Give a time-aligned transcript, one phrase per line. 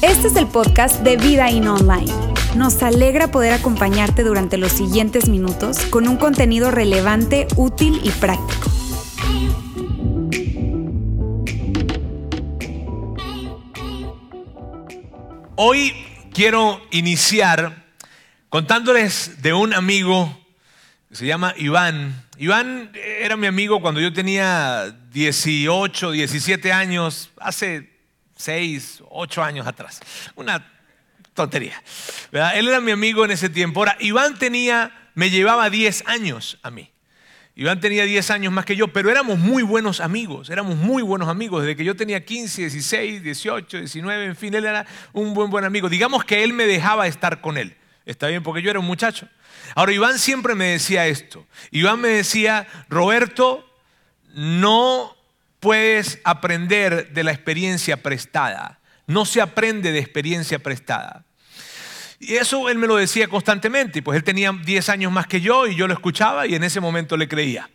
[0.00, 2.12] Este es el podcast de Vida In Online.
[2.56, 8.70] Nos alegra poder acompañarte durante los siguientes minutos con un contenido relevante, útil y práctico.
[15.56, 15.92] Hoy
[16.32, 17.84] quiero iniciar
[18.50, 20.43] contándoles de un amigo
[21.14, 22.24] se llama Iván.
[22.38, 27.88] Iván era mi amigo cuando yo tenía 18, 17 años, hace
[28.36, 30.00] 6, 8 años atrás.
[30.34, 30.66] Una
[31.32, 31.80] tontería.
[32.54, 33.80] Él era mi amigo en ese tiempo.
[33.80, 36.90] Ahora, Iván tenía, me llevaba 10 años a mí.
[37.54, 41.28] Iván tenía 10 años más que yo, pero éramos muy buenos amigos, éramos muy buenos
[41.28, 41.62] amigos.
[41.62, 45.64] Desde que yo tenía 15, 16, 18, 19, en fin, él era un buen buen
[45.64, 45.88] amigo.
[45.88, 47.76] Digamos que él me dejaba estar con él.
[48.06, 49.28] Está bien, porque yo era un muchacho.
[49.74, 51.46] Ahora, Iván siempre me decía esto.
[51.70, 53.68] Iván me decía, Roberto,
[54.34, 55.16] no
[55.60, 58.80] puedes aprender de la experiencia prestada.
[59.06, 61.24] No se aprende de experiencia prestada.
[62.20, 65.66] Y eso él me lo decía constantemente, pues él tenía 10 años más que yo
[65.66, 67.68] y yo lo escuchaba y en ese momento le creía.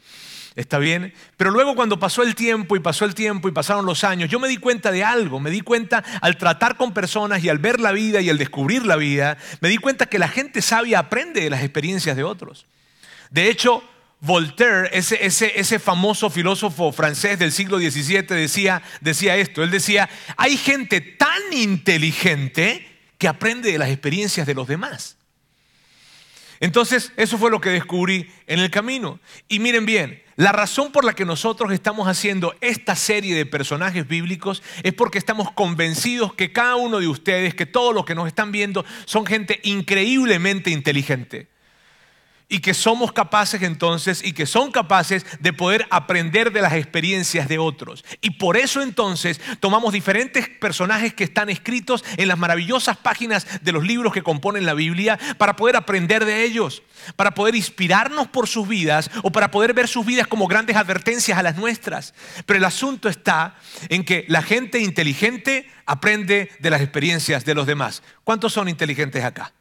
[0.55, 1.14] ¿Está bien?
[1.38, 4.39] Pero luego cuando pasó el tiempo y pasó el tiempo y pasaron los años, yo
[4.39, 7.80] me di cuenta de algo, me di cuenta al tratar con personas y al ver
[7.80, 11.42] la vida y al descubrir la vida, me di cuenta que la gente sabia aprende
[11.42, 12.66] de las experiencias de otros.
[13.30, 13.83] De hecho,
[14.22, 19.64] Voltaire, ese, ese, ese, famoso filósofo francés del siglo XVII, decía, decía esto.
[19.64, 22.86] Él decía, hay gente tan inteligente
[23.17, 25.18] que aprende de las experiencias de los demás.
[26.59, 29.19] Entonces, eso fue lo que descubrí en el camino.
[29.47, 34.07] Y miren bien, la razón por la que nosotros estamos haciendo esta serie de personajes
[34.07, 38.27] bíblicos es porque estamos convencidos que cada uno de ustedes, que todos los que nos
[38.27, 41.47] están viendo, son gente increíblemente inteligente
[42.50, 47.47] y que somos capaces entonces y que son capaces de poder aprender de las experiencias
[47.47, 48.03] de otros.
[48.22, 53.72] Y por eso entonces tomamos diferentes personajes que están escritos en las maravillosas páginas de
[53.72, 56.82] los libros que componen la Biblia para poder aprender de ellos,
[57.15, 61.38] para poder inspirarnos por sus vidas o para poder ver sus vidas como grandes advertencias
[61.38, 62.15] a las nuestras.
[62.48, 63.55] Pero el asunto está
[63.89, 68.02] en que la gente inteligente aprende de las experiencias de los demás.
[68.23, 69.54] ¿Cuántos son inteligentes acá?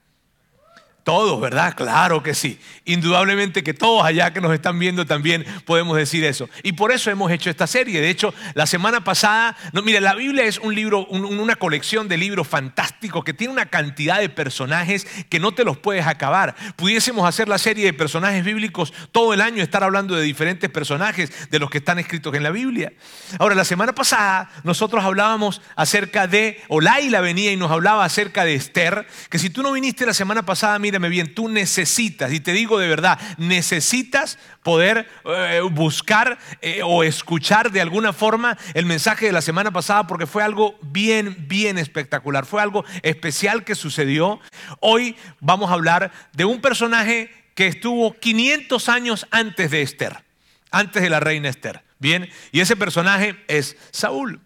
[1.08, 1.74] Todos, ¿verdad?
[1.74, 2.60] Claro que sí.
[2.84, 6.50] Indudablemente que todos allá que nos están viendo también podemos decir eso.
[6.62, 8.02] Y por eso hemos hecho esta serie.
[8.02, 12.18] De hecho, la semana pasada, no, mire, la Biblia es un libro, una colección de
[12.18, 16.54] libros fantásticos que tiene una cantidad de personajes que no te los puedes acabar.
[16.76, 21.48] Pudiésemos hacer la serie de personajes bíblicos todo el año, estar hablando de diferentes personajes
[21.48, 22.92] de los que están escritos en la Biblia.
[23.38, 28.44] Ahora, la semana pasada nosotros hablábamos acerca de, o Laila venía y nos hablaba acerca
[28.44, 32.41] de Esther, que si tú no viniste la semana pasada, mira, bien, tú necesitas, y
[32.41, 38.86] te digo de verdad, necesitas poder eh, buscar eh, o escuchar de alguna forma el
[38.86, 43.76] mensaje de la semana pasada porque fue algo bien, bien espectacular, fue algo especial que
[43.76, 44.41] sucedió.
[44.81, 50.25] Hoy vamos a hablar de un personaje que estuvo 500 años antes de Esther,
[50.72, 51.84] antes de la reina Esther.
[52.00, 54.41] Bien, y ese personaje es Saúl.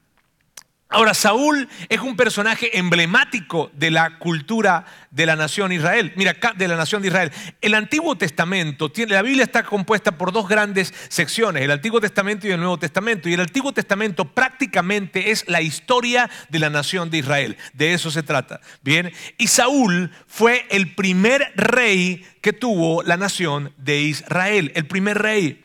[0.93, 6.13] Ahora, Saúl es un personaje emblemático de la cultura de la nación Israel.
[6.17, 7.33] Mira, de la nación de Israel.
[7.63, 12.51] El Antiguo Testamento, la Biblia está compuesta por dos grandes secciones, el Antiguo Testamento y
[12.51, 13.31] el Nuevo Testamento.
[13.31, 17.57] Y el Antiguo Testamento prácticamente es la historia de la nación de Israel.
[17.73, 18.61] De eso se trata.
[18.83, 25.23] Bien, y Saúl fue el primer rey que tuvo la nación de Israel, el primer
[25.23, 25.65] rey.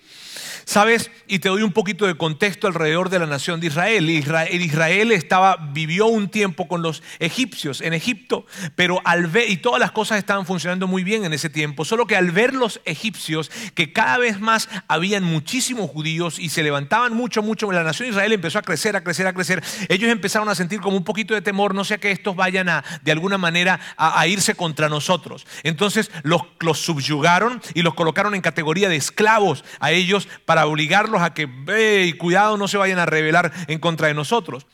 [0.68, 1.12] ¿Sabes?
[1.28, 4.10] Y te doy un poquito de contexto alrededor de la nación de Israel.
[4.10, 8.46] Israel, estaba, vivió un tiempo con los egipcios en Egipto,
[8.76, 12.06] pero al ver, y todas las cosas estaban funcionando muy bien en ese tiempo, solo
[12.06, 17.14] que al ver los egipcios que cada vez más habían muchísimos judíos y se levantaban
[17.14, 20.50] mucho, mucho, la nación de Israel empezó a crecer, a crecer, a crecer, ellos empezaron
[20.50, 23.38] a sentir como un poquito de temor, no sea que estos vayan a, de alguna
[23.38, 25.48] manera, a, irse contra nosotros.
[25.64, 30.66] Entonces los, los subyugaron y los colocaron en categoría de esclavos a ellos para para
[30.66, 34.65] obligarlos a que, ve y cuidado, no se vayan a rebelar en contra de nosotros.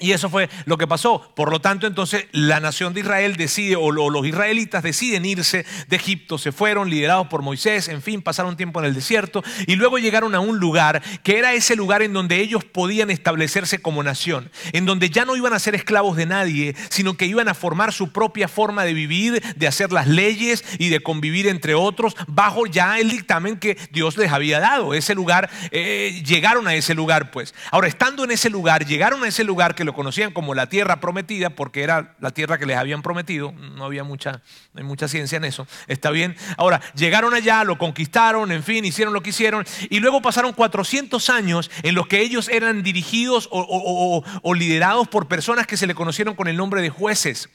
[0.00, 1.32] Y eso fue lo que pasó.
[1.34, 5.96] Por lo tanto, entonces la nación de Israel decide, o los israelitas deciden irse de
[5.96, 9.98] Egipto, se fueron liderados por Moisés, en fin, pasaron tiempo en el desierto y luego
[9.98, 14.50] llegaron a un lugar que era ese lugar en donde ellos podían establecerse como nación,
[14.72, 17.92] en donde ya no iban a ser esclavos de nadie, sino que iban a formar
[17.92, 22.66] su propia forma de vivir, de hacer las leyes y de convivir entre otros bajo
[22.66, 24.94] ya el dictamen que Dios les había dado.
[24.94, 27.54] Ese lugar, eh, llegaron a ese lugar, pues.
[27.70, 31.00] Ahora, estando en ese lugar, llegaron a ese lugar que lo conocían como la tierra
[31.00, 33.52] prometida, porque era la tierra que les habían prometido.
[33.52, 34.42] No había mucha,
[34.74, 35.66] hay mucha ciencia en eso.
[35.86, 36.36] Está bien.
[36.58, 39.64] Ahora, llegaron allá, lo conquistaron, en fin, hicieron lo que hicieron.
[39.88, 45.66] Y luego pasaron 400 años en los que ellos eran dirigidos o, liderados por personas
[45.66, 47.48] que se le conocieron con el nombre de jueces.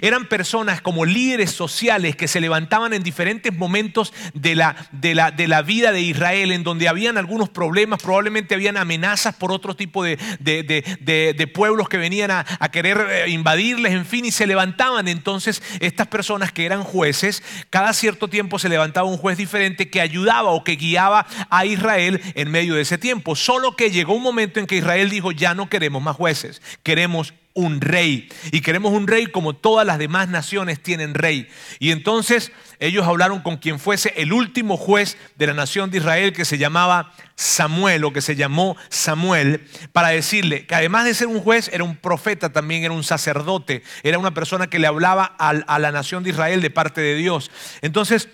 [0.00, 5.32] Eran personas como líderes sociales que se levantaban en diferentes momentos de la, de la,
[5.32, 9.74] de la vida de Israel, en donde habían algunos problemas, probablemente habían amenazas por otro
[9.74, 14.46] tipo de, de, pueblos que venían a, a, querer eh, invadirles, en fin, y se
[14.46, 19.90] levantaban entonces estas personas que eran jueces, cada cierto tiempo se levantaba un juez diferente
[19.90, 23.36] que ayudaba o que guiaba a Israel en medio de ese tiempo.
[23.36, 27.34] Solo que llegó un momento en que Israel dijo, ya no queremos más jueces, queremos
[27.54, 28.28] un rey.
[28.52, 31.48] Y queremos un rey como todas las demás naciones tienen rey.
[31.78, 36.32] Y entonces ellos hablaron con quien fuese el último juez de la nación de Israel
[36.32, 41.26] que se llamaba Samuel o que se llamó Samuel para decirle que además de ser
[41.26, 45.24] un juez era un profeta también, era un sacerdote, era una persona que le hablaba
[45.24, 47.50] a, la nación de Israel de parte de Dios.
[47.82, 48.28] Entonces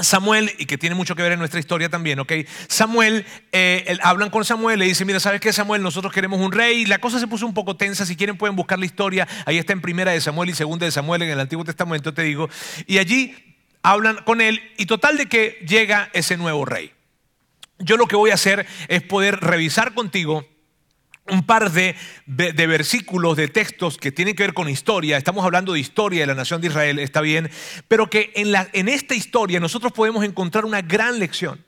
[0.00, 2.32] Samuel, y que tiene mucho que ver en nuestra historia también, ¿ok?
[2.68, 5.82] Samuel, eh, hablan con Samuel, le dice, mira, ¿sabes qué, Samuel?
[5.82, 6.86] Nosotros queremos un rey.
[6.86, 8.06] La cosa se puso un poco tensa.
[8.06, 9.26] Si quieren pueden buscar la historia.
[9.44, 12.22] Ahí está en primera de Samuel y segunda de Samuel en el Antiguo Testamento, te
[12.22, 12.48] digo.
[12.86, 13.34] Y allí
[13.82, 16.92] hablan con él y total de que llega ese nuevo rey.
[17.78, 20.46] Yo lo que voy a hacer es poder revisar contigo
[21.30, 21.94] un par de,
[22.26, 25.16] versículos, de textos que tienen que ver con historia.
[25.16, 27.50] Estamos hablando de historia de la nación de Israel, está bien,
[27.88, 31.64] pero que en, esta historia nosotros podemos encontrar una gran lección.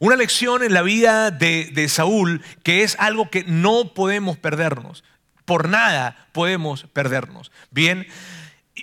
[0.00, 5.04] Una lección en la vida de, de Saúl que es algo que no podemos perdernos.
[5.44, 7.52] Por nada podemos perdernos.
[7.70, 8.06] Bien,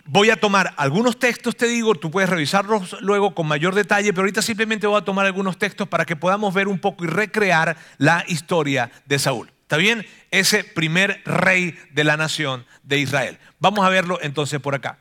[0.05, 4.21] Voy a tomar algunos textos, te digo, tú puedes revisarlos luego con mayor detalle, pero
[4.21, 7.75] ahorita simplemente voy a tomar algunos textos para que podamos ver un poco y recrear
[7.97, 9.51] la historia de Saúl.
[9.71, 10.05] ¿Está bien?
[10.31, 13.39] Ese primer rey de la nación de Israel.
[13.59, 14.99] Vamos a verlo entonces por acá.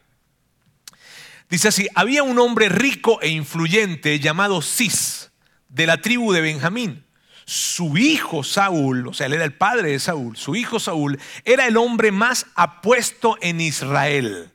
[1.48, 5.32] Dice así, había un hombre rico e influyente llamado Cis,
[5.68, 7.04] de la tribu de Benjamín.
[7.46, 11.66] Su hijo Saúl, o sea, él era el padre de Saúl, su hijo Saúl era
[11.66, 14.52] el hombre más apuesto en Israel.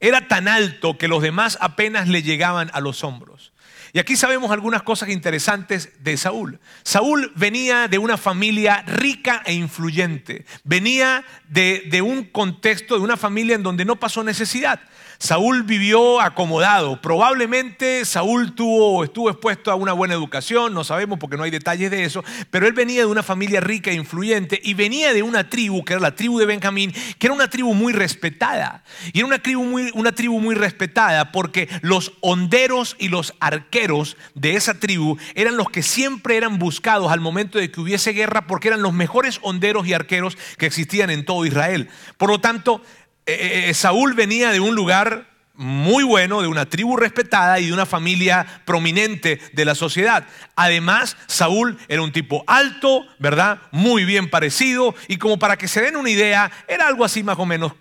[0.00, 3.52] Era tan alto que los demás apenas le llegaban a los hombros.
[3.94, 6.58] Y aquí sabemos algunas cosas interesantes de Saúl.
[6.82, 10.46] Saúl venía de una familia rica e influyente.
[10.64, 14.80] Venía de, un contexto, de una familia en donde no pasó necesidad.
[15.24, 17.00] Saúl vivió acomodado.
[17.00, 21.90] Probablemente Saúl tuvo, estuvo expuesto a una buena educación, no sabemos porque no hay detalles
[21.90, 25.48] de eso, pero él venía de una familia rica e influyente y venía de una
[25.48, 28.84] tribu, que era la tribu de Benjamín, que era una tribu muy respetada.
[29.14, 34.18] Y era una tribu muy, una tribu muy respetada porque los honderos y los arqueros
[34.34, 38.46] de esa tribu eran los que siempre eran buscados al momento de que hubiese guerra
[38.46, 41.88] porque eran los mejores honderos y arqueros que existían en todo Israel.
[42.18, 42.82] Por lo tanto,
[43.26, 47.66] eh, eh, eh, Saúl venía de un lugar muy bueno, de una tribu respetada y
[47.68, 50.26] de una familia prominente de la sociedad.
[50.56, 53.62] Además, Saúl era un tipo alto, ¿verdad?
[53.70, 57.38] Muy bien parecido y como para que se den una idea, era algo así más
[57.38, 57.72] o menos...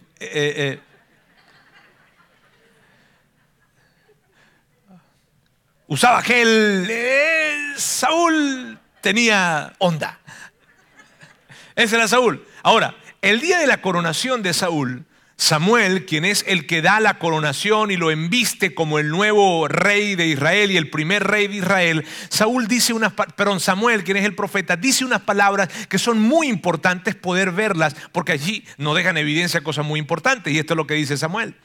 [5.87, 6.87] usaba gel,
[7.75, 10.19] Saúl tenía onda.
[11.75, 12.45] Ese era Saúl.
[12.61, 15.05] Ahora, el día de la coronación de Saúl,
[15.35, 20.15] Samuel, quien es el que da la coronación y lo embiste como el nuevo rey
[20.15, 24.25] de Israel y el primer rey de Israel, Saúl dice unas, perdón, Samuel, quien es
[24.25, 29.17] el profeta, dice unas palabras que son muy importantes poder verlas, porque allí nos dejan
[29.17, 31.55] evidencia cosas muy importantes, y esto es lo que dice Samuel.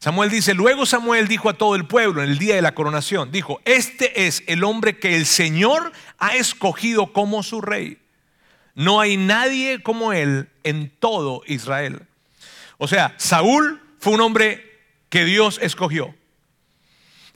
[0.00, 3.30] Samuel dice, luego Samuel dijo a todo el pueblo en el día de la coronación,
[3.30, 7.98] dijo, este es el hombre que el Señor ha escogido como su rey.
[8.74, 12.08] No hay nadie como él en todo Israel.
[12.82, 16.16] O sea, Saúl fue un hombre que Dios escogió.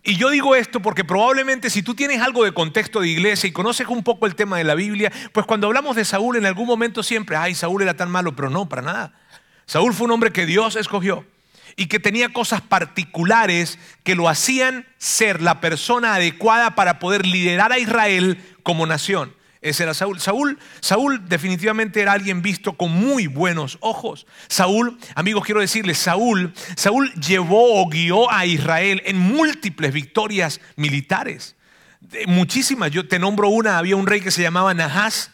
[0.03, 3.53] Y yo digo esto porque probablemente si tú tienes algo de contexto de iglesia y
[3.53, 6.67] conoces un poco el tema de la Biblia, pues cuando hablamos de Saúl en algún
[6.67, 9.15] momento siempre, ay, Saúl era tan malo, pero no, para nada.
[9.67, 11.25] Saúl fue un hombre que Dios escogió
[11.77, 17.71] y que tenía cosas particulares que lo hacían ser la persona adecuada para poder liderar
[17.71, 19.36] a Israel como nación.
[19.61, 20.21] Ese era Saúl.
[20.21, 20.59] Saúl.
[20.81, 24.27] Saúl definitivamente era alguien visto con muy buenos ojos.
[24.49, 31.57] Saúl, amigos, quiero decirles, Saúl, Saúl llevó o guió a Israel en múltiples victorias militares.
[32.27, 32.91] Muchísimas.
[32.91, 33.79] Yo te nombro una.
[33.79, 35.31] Había un rey que se llamaba Nahas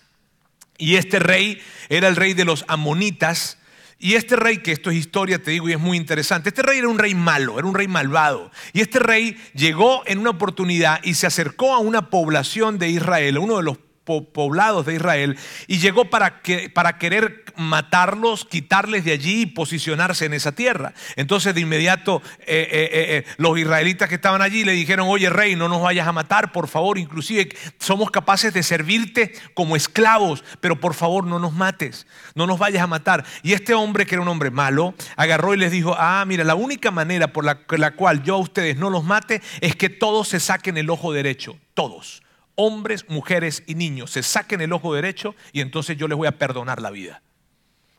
[0.79, 3.59] y este rey era el rey de los amonitas.
[3.99, 6.79] Y este rey, que esto es historia, te digo, y es muy interesante, este rey
[6.79, 8.51] era un rey malo, era un rey malvado.
[8.73, 13.39] Y este rey llegó en una oportunidad y se acercó a una población de Israel,
[13.39, 16.43] uno de los poblados de Israel y llegó para,
[16.75, 20.93] para querer matarlos, quitarles de allí y posicionarse en esa tierra.
[21.17, 25.55] Entonces de inmediato eh, eh, eh, los israelitas que estaban allí le dijeron, oye rey,
[25.55, 30.81] no nos vayas a matar, por favor, inclusive somos capaces de servirte como esclavos, pero
[30.81, 33.25] por favor no nos mates, no nos vayas a matar.
[33.43, 36.55] Y este hombre, que era un hombre malo, agarró y les dijo, ah, mira, la
[36.55, 40.41] única manera por la cual yo a ustedes no los mate es que todos se
[40.41, 42.23] saquen el ojo derecho, todos
[42.55, 46.39] hombres, mujeres y niños se saquen el ojo derecho y entonces yo les voy a
[46.39, 47.23] perdonar la vida.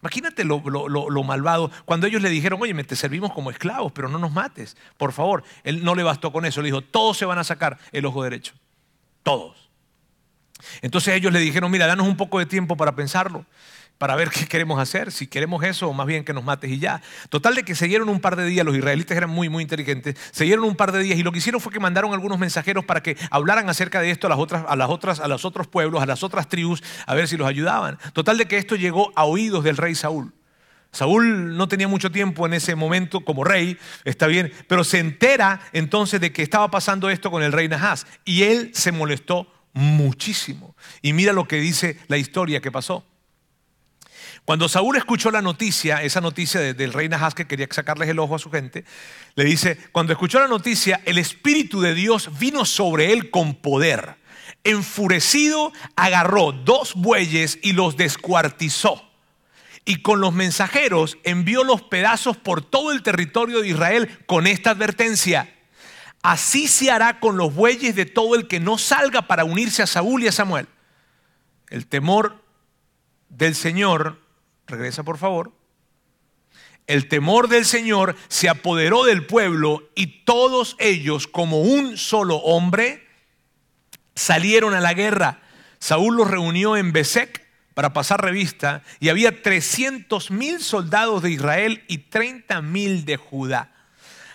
[0.01, 1.71] Imagínate lo, malvado.
[1.85, 5.43] Cuando ellos le dijeron, oye, te servimos como esclavos, pero no nos mates, por favor.
[5.63, 6.61] Él no le bastó con eso.
[6.61, 8.53] Le dijo, todos se van a sacar el ojo derecho.
[9.23, 9.69] Todos.
[10.81, 13.45] Entonces ellos le dijeron, mira, danos un poco de tiempo para pensarlo
[13.97, 16.79] para ver qué queremos hacer, si queremos eso o más bien que nos mates y
[16.79, 17.01] ya.
[17.29, 20.15] Total de que se dieron un par de días, los israelitas eran muy, muy inteligentes,
[20.31, 22.85] se dieron un par de días y lo que hicieron fue que mandaron algunos mensajeros
[22.85, 25.67] para que hablaran acerca de esto a las otras, a las otras, a los otros
[25.67, 27.97] pueblos, a las otras tribus, a ver si los ayudaban.
[28.13, 30.33] Total de que esto llegó a oídos del rey Saúl.
[30.91, 35.59] Saúl no tenía mucho tiempo en ese momento como rey, está bien, pero se entera
[35.73, 40.75] entonces de que estaba pasando esto con el rey Nahás y él se molestó muchísimo.
[41.01, 43.03] Y mira lo que dice la historia que pasó.
[44.45, 48.35] Cuando Saúl escuchó la noticia, esa noticia del rey Nahas que quería sacarles el ojo
[48.35, 48.83] a su gente,
[49.35, 54.17] le dice, cuando escuchó la noticia, el Espíritu de Dios vino sobre él con poder.
[54.65, 59.09] Enfurecido, agarró dos bueyes y los descuartizó.
[59.85, 64.71] Y con los mensajeros envió los pedazos por todo el territorio de Israel con esta
[64.71, 65.53] advertencia.
[66.21, 69.87] Así se hará con los bueyes de todo el que no salga para unirse a
[69.87, 70.67] Saúl y a Samuel.
[71.69, 72.41] El temor
[73.29, 74.22] del Señor
[74.67, 75.51] regresa por favor,
[76.87, 83.07] el temor del Señor se apoderó del pueblo y todos ellos, como un solo hombre,
[84.15, 85.41] salieron a la guerra.
[85.79, 87.43] Saúl los reunió en Besec
[87.73, 93.73] para pasar revista y había 300 mil soldados de Israel y 30 mil de Judá.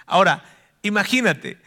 [0.07, 0.45] Ahora,
[0.83, 1.59] imagínate,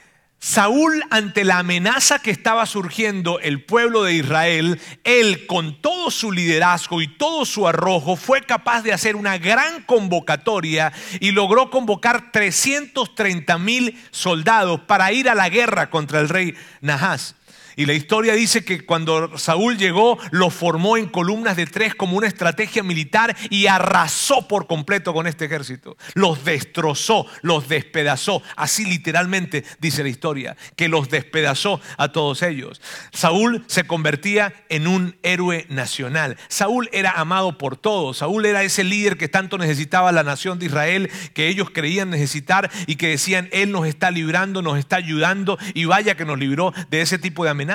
[0.44, 6.32] Saúl, ante la amenaza que estaba surgiendo el pueblo de Israel, él con todo su
[6.32, 12.32] liderazgo y todo su arrojo fue capaz de hacer una gran convocatoria y logró convocar
[12.32, 17.36] 330 mil soldados para ir a la guerra contra el rey Nahás.
[17.82, 22.16] Y la historia dice que cuando Saúl llegó, lo formó en columnas de tres como
[22.16, 25.98] una estrategia militar y arrasó por completo con este ejército.
[26.14, 28.44] Los destrozó, los despedazó.
[28.56, 32.82] Así literalmente dice la historia, que los despedazó a todos ellos.
[33.12, 36.38] Saúl se convertía en un héroe nacional.
[36.50, 38.18] Saúl era amado por todos.
[38.18, 42.70] Saúl era ese líder que tanto necesitaba la nación de Israel, que ellos creían necesitar
[42.86, 46.76] y que decían, Él nos está librando, nos está ayudando y vaya que nos libró
[46.92, 47.71] de ese tipo de amenazas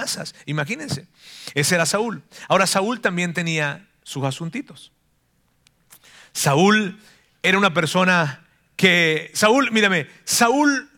[0.46, 1.06] Imagínense.
[1.54, 2.22] Ese era Saúl.
[2.48, 4.92] Ahora Saúl también tenía sus asuntitos.
[6.32, 7.00] Saúl
[7.42, 10.90] era una persona que, Saúl, mírame, Saúl,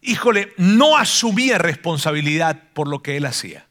[0.00, 3.66] híjole, no asumía responsabilidad por lo que él hacía.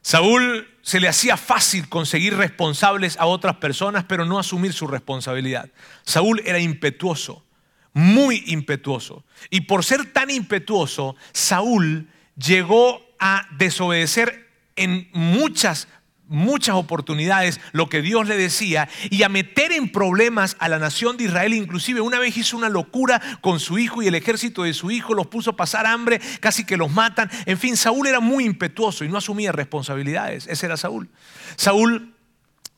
[0.00, 5.68] Saúl se le hacía fácil conseguir responsables a otras personas, pero no asumir su responsabilidad.
[6.04, 7.44] Saúl era impetuoso,
[7.92, 9.24] muy impetuoso.
[9.50, 15.88] Y por ser tan impetuoso, Saúl llegó a desobedecer en muchas
[16.28, 21.16] muchas oportunidades lo que Dios le decía y a meter en problemas a la nación
[21.16, 21.54] de Israel.
[21.54, 25.14] Inclusive una vez hizo una locura con su hijo y el ejército de su hijo
[25.14, 27.30] los puso a pasar hambre, casi que los matan.
[27.46, 30.46] En fin, Saúl era muy impetuoso y no asumía responsabilidades.
[30.48, 31.08] Ese era Saúl.
[31.56, 32.15] Saúl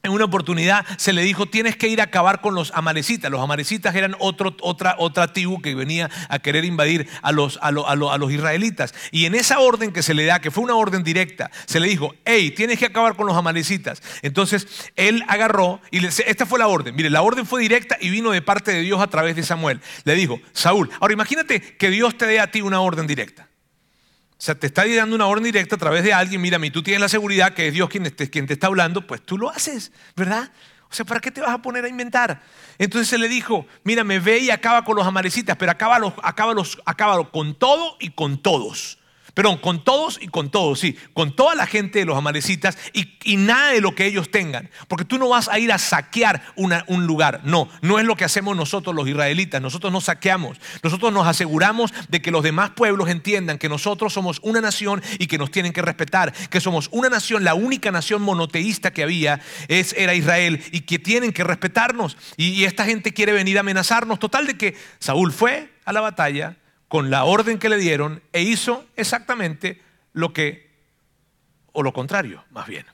[0.03, 3.31] en una oportunidad se le dijo, tienes que ir a acabar con los amalecitas.
[3.31, 7.73] Los amalecitas eran otro, otra, otra tribu que venía a querer invadir a los, a,
[7.73, 8.95] los israelitas.
[9.11, 11.89] Y en esa orden que se le da, que fue una orden directa, se le
[11.89, 14.03] dijo, hey, tienes que acabar con los amalecitas.
[14.23, 16.95] Entonces él agarró y le, esta fue la orden.
[16.95, 19.81] Mire, la orden fue directa y vino de parte de Dios a través de Samuel.
[20.05, 23.48] Le dijo, Saúl, ahora imagínate que Dios te dé a ti una orden directa.
[24.39, 26.81] O sea, te está dando una orden directa a través de alguien, mira, y tú
[26.81, 29.51] tienes la seguridad que es Dios quien te, quien te está hablando, pues tú lo
[29.51, 30.53] haces, ¿verdad?
[30.91, 32.41] O sea, ¿para qué te vas a poner a inventar?
[32.79, 37.31] Entonces se le dijo, mira, me ve y acaba con los amarecitas, pero acaba acábalo
[37.33, 38.98] con todo y con todos.
[39.39, 43.37] Perdón, con todos y con todos, sí, con toda la gente de los amalecitas y,
[43.37, 44.69] nada de lo que ellos tengan.
[44.89, 47.43] Porque tú no vas a ir a saquear un lugar.
[47.45, 49.63] No, no es lo que hacemos nosotros los israelitas.
[49.63, 50.59] Nosotros no saqueamos.
[50.83, 55.29] Nosotros nos aseguramos de que los demás pueblos entiendan que nosotros somos una nación y
[55.29, 56.33] que nos tienen que respetar.
[56.51, 60.99] Que somos una nación, la única nación monoteísta que había es, era Israel y que
[60.99, 62.17] tienen que respetarnos.
[62.37, 64.19] Y, y esta gente quiere venir a amenazarnos.
[64.19, 66.57] Total de que Saúl fue a la batalla
[66.89, 69.81] con la orden que le dieron e hizo exactamente
[70.13, 70.69] lo que
[71.73, 72.87] o lo contrario, más bien.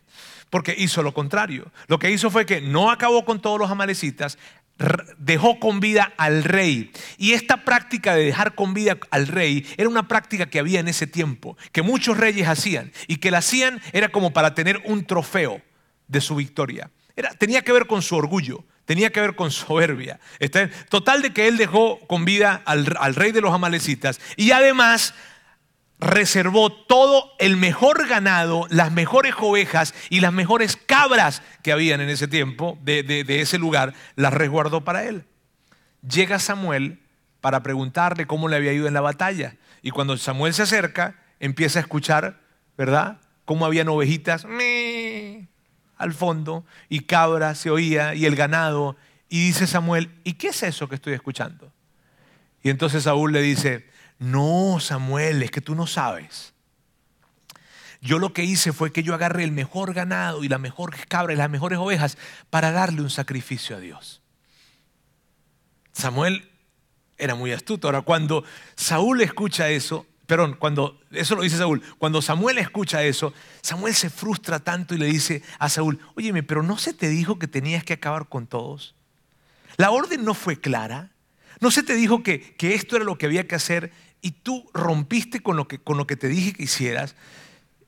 [0.50, 1.72] Porque hizo lo contrario.
[1.86, 4.38] Lo que hizo fue que no acabó con todos los amalecitas,
[5.18, 6.92] dejó con vida al rey.
[7.16, 10.88] Y esta práctica de dejar con vida al rey era una práctica que había en
[10.88, 12.92] ese tiempo, que muchos reyes hacían.
[13.06, 15.62] Y que la hacían era como para tener un trofeo
[16.08, 16.90] de su victoria.
[17.38, 20.20] Tenía que ver con su orgullo, tenía que ver con soberbia.
[20.88, 25.14] Total de que él dejó con vida al, rey de los amalecitas y además
[25.98, 32.10] reservó todo el mejor ganado, las mejores ovejas y las mejores cabras que habían en
[32.10, 35.24] ese tiempo de, ese lugar, las resguardó para él.
[36.06, 37.00] Llega Samuel
[37.40, 39.56] para preguntarle cómo le había ido en la batalla.
[39.82, 42.40] Y cuando Samuel se acerca, empieza a escuchar,
[42.76, 43.18] ¿verdad?
[43.44, 44.46] Cómo habían ovejitas
[46.04, 48.96] al fondo y cabras se oía y el ganado.
[49.28, 51.72] Y dice Samuel, ¿y qué es eso que estoy escuchando?
[52.62, 56.54] Y entonces Saúl le dice, no, Samuel, es que tú no sabes.
[58.00, 61.32] Yo lo que hice fue que yo agarré el mejor ganado y la mejor cabra
[61.32, 62.18] y las mejores ovejas
[62.50, 64.22] para darle un sacrificio a Dios.
[65.92, 66.50] Samuel
[67.16, 67.88] era muy astuto.
[67.88, 68.44] Ahora, cuando
[68.76, 74.10] Saúl escucha eso, perdón, cuando eso lo dice Saúl, cuando Samuel escucha eso, Samuel se
[74.10, 77.84] frustra tanto y le dice a Saúl, óyeme, pero ¿no se te dijo que tenías
[77.84, 78.94] que acabar con todos?
[79.76, 81.10] La orden no fue clara.
[81.60, 84.68] ¿No se te dijo que, que esto era lo que había que hacer y tú
[84.72, 87.14] rompiste con lo que, con lo que te dije que hicieras,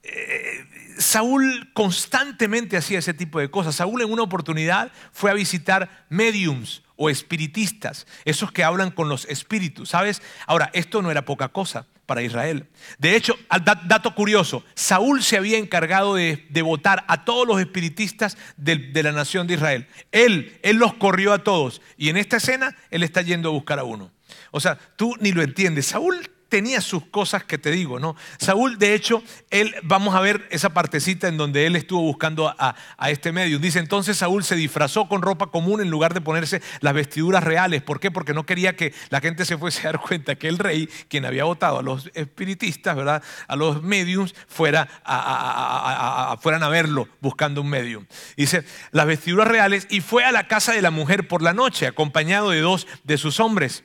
[0.02, 0.64] eh,
[0.98, 3.76] Saúl constantemente hacía ese tipo de cosas.
[3.76, 9.26] Saúl en una oportunidad fue a visitar mediums o espiritistas, esos que hablan con los
[9.26, 10.22] espíritus, ¿sabes?
[10.46, 12.66] Ahora, esto no era poca cosa para Israel.
[12.98, 13.36] De hecho,
[13.84, 19.12] dato curioso, Saúl se había encargado de, votar a todos los espiritistas de, de, la
[19.12, 19.88] nación de Israel.
[20.12, 21.82] Él, él los corrió a todos.
[21.96, 24.10] Y en esta escena, él está yendo a buscar a uno.
[24.52, 25.86] O sea, tú ni lo entiendes.
[25.86, 28.16] Saúl tenía sus cosas que te digo, ¿no?
[28.38, 32.74] Saúl, de hecho, él, vamos a ver esa partecita en donde él estuvo buscando a,
[33.08, 33.58] este medio.
[33.58, 37.82] Dice, entonces Saúl se disfrazó con ropa común en lugar de ponerse las vestiduras reales.
[37.82, 38.10] ¿Por qué?
[38.10, 41.24] Porque no quería que la gente se fuese a dar cuenta que el rey, quien
[41.24, 43.22] había votado a los espiritistas, ¿verdad?
[43.48, 48.06] A los mediums, fuera a, fueran a verlo buscando un medium.
[48.36, 51.86] Dice, las vestiduras reales y fue a la casa de la mujer por la noche,
[51.86, 53.84] acompañado de dos de sus hombres.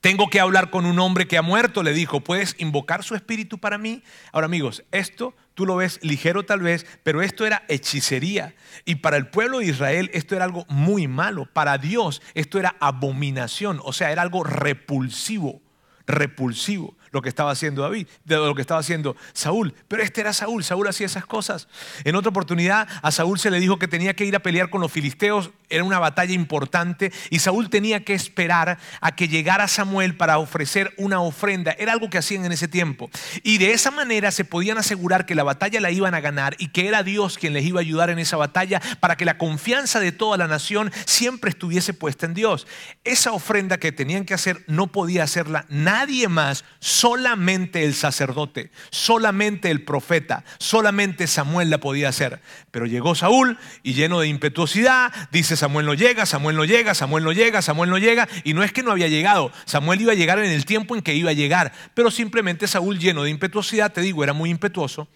[0.00, 3.58] Tengo que hablar con un hombre que ha muerto, le dijo, ¿puedes invocar su espíritu
[3.58, 4.02] para mí?
[4.32, 8.54] Ahora amigos, esto tú lo ves ligero tal vez, pero esto era hechicería.
[8.84, 11.46] Y para el pueblo de Israel esto era algo muy malo.
[11.52, 15.62] Para Dios esto era abominación, o sea, era algo repulsivo,
[16.06, 19.74] repulsivo lo que estaba haciendo David, de lo que estaba haciendo Saúl.
[19.88, 21.68] Pero este era Saúl, Saúl hacía esas cosas.
[22.04, 24.80] En otra oportunidad a Saúl se le dijo que tenía que ir a pelear con
[24.80, 30.16] los filisteos, era una batalla importante y Saúl tenía que esperar a que llegara Samuel
[30.16, 31.72] para ofrecer una ofrenda.
[31.78, 33.10] Era algo que hacían en ese tiempo.
[33.42, 36.68] Y de esa manera se podían asegurar que la batalla la iban a ganar y
[36.68, 40.00] que era Dios quien les iba a ayudar en esa batalla para que la confianza
[40.00, 42.66] de toda la nación siempre estuviese puesta en Dios.
[43.04, 46.64] Esa ofrenda que tenían que hacer no podía hacerla nadie más
[46.98, 52.40] solamente el sacerdote, solamente el profeta, solamente Samuel la podía hacer.
[52.72, 57.22] Pero llegó Saúl y lleno de impetuosidad, dice Samuel no llega, Samuel no llega, Samuel
[57.22, 60.16] no llega, Samuel no llega, y no es que no había llegado, Samuel iba a
[60.16, 63.92] llegar en el tiempo en que iba a llegar, pero simplemente Saúl lleno de impetuosidad,
[63.92, 65.06] te digo, era muy impetuoso,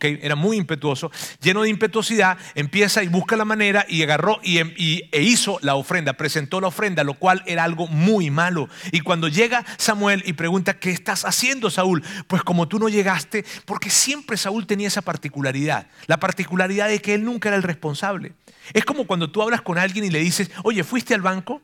[0.00, 5.22] era muy impetuoso, lleno de impetuosidad, empieza y busca la manera y agarró y, e
[5.22, 8.68] hizo la ofrenda, presentó la ofrenda, lo cual era algo muy malo.
[8.92, 12.04] Y cuando llega Samuel y pregunta, ¿qué estás haciendo, Saúl?
[12.28, 17.14] Pues como tú no llegaste, porque siempre Saúl tenía esa particularidad, la particularidad de que
[17.14, 18.32] él nunca era el responsable.
[18.72, 21.62] Es como cuando tú hablas con alguien y le dices, oye, ¿fuiste al banco?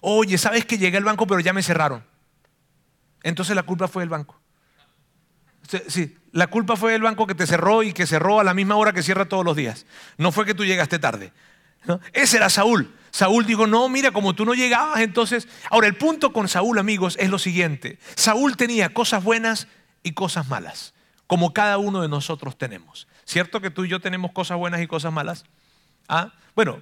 [0.00, 2.02] Oye, ¿sabes que llegué al banco pero ya me cerraron?
[3.22, 4.39] Entonces la culpa fue del banco.
[5.86, 8.76] Sí, la culpa fue del banco que te cerró y que cerró a la misma
[8.76, 9.86] hora que cierra todos los días.
[10.18, 11.32] No fue que tú llegaste tarde.
[12.12, 12.94] Ese era Saúl.
[13.10, 15.48] Saúl dijo, no, mira, como tú no llegabas, entonces...
[15.70, 17.98] Ahora, el punto con Saúl, amigos, es lo siguiente.
[18.14, 19.68] Saúl tenía cosas buenas
[20.02, 20.94] y cosas malas,
[21.26, 23.08] como cada uno de nosotros tenemos.
[23.24, 25.44] ¿Cierto que tú y yo tenemos cosas buenas y cosas malas?
[26.08, 26.32] ¿Ah?
[26.54, 26.80] Bueno,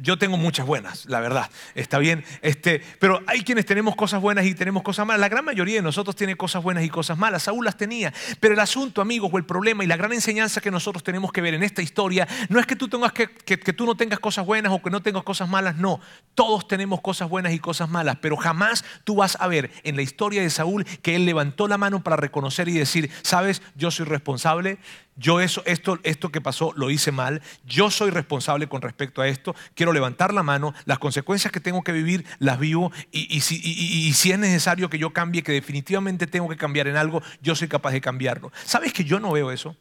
[0.00, 2.24] yo tengo muchas buenas, la verdad, está bien.
[2.40, 5.20] Este, pero hay quienes tenemos cosas buenas y tenemos cosas malas.
[5.20, 7.44] La gran mayoría de nosotros tiene cosas buenas y cosas malas.
[7.44, 8.12] Saúl las tenía.
[8.40, 11.40] Pero el asunto, amigos, o el problema y la gran enseñanza que nosotros tenemos que
[11.40, 14.18] ver en esta historia no es que tú, tengas que, que, que tú no tengas
[14.18, 15.76] cosas buenas o que no tengas cosas malas.
[15.76, 16.00] No,
[16.34, 18.16] todos tenemos cosas buenas y cosas malas.
[18.20, 21.78] Pero jamás tú vas a ver en la historia de Saúl que él levantó la
[21.78, 24.78] mano para reconocer y decir, sabes, yo soy responsable,
[25.16, 29.28] yo eso, esto, esto que pasó lo hice mal, yo soy responsable con respecto a
[29.28, 34.12] esto, quiero levantar la mano, las consecuencias que tengo que vivir las vivo y, si,
[34.12, 37.68] si, es necesario que yo cambie, que definitivamente tengo que cambiar en algo, yo soy
[37.68, 38.52] capaz de cambiarlo.
[38.64, 39.76] ¿Sabes que yo no veo eso?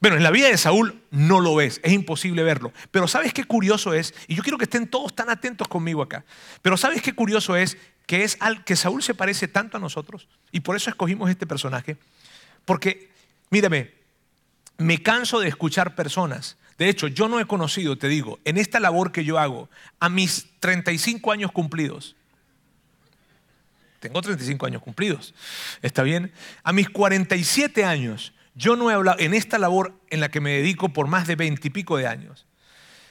[0.00, 2.72] Bueno, en la vida de Saúl no lo ves, es imposible verlo.
[2.90, 4.14] Pero ¿sabes qué curioso es?
[4.28, 6.24] Y yo quiero que estén todos tan atentos conmigo acá.
[6.60, 7.78] Pero ¿sabes qué curioso es?
[8.06, 11.46] Que es al que Saúl se parece tanto a nosotros y por eso escogimos este
[11.46, 11.96] personaje.
[12.66, 13.10] Porque,
[13.50, 13.92] mírame,
[14.78, 16.56] me canso de escuchar personas.
[16.78, 20.08] De hecho, yo no he conocido, te digo, en esta labor que yo hago, a
[20.08, 22.16] mis 35 años cumplidos,
[23.98, 25.34] tengo 35 años cumplidos,
[25.80, 26.32] ¿está bien?
[26.62, 30.52] A mis 47 años, yo no he hablado, en esta labor en la que me
[30.52, 32.46] dedico por más de 20 y pico de años,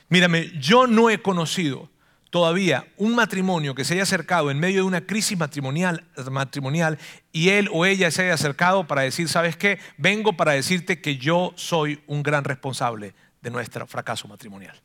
[0.10, 1.90] mírame, yo no he conocido
[2.36, 7.00] todavía un matrimonio que se haya acercado en medio de una crisis matrimonial, matrimonial
[7.32, 9.80] y él o ella se haya acercado para decir, ¿sabes qué?
[9.98, 14.78] Vengo para decirte que yo soy un gran responsable de nuestro fracaso matrimonial.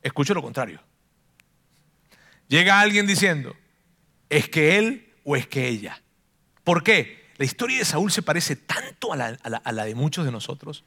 [0.00, 0.80] Escucho lo contrario.
[2.48, 3.54] Llega alguien diciendo,
[4.30, 6.00] es que él o es que ella.
[6.62, 7.26] ¿Por qué?
[7.36, 10.82] La historia de Saúl se parece tanto a la, de muchos de nosotros.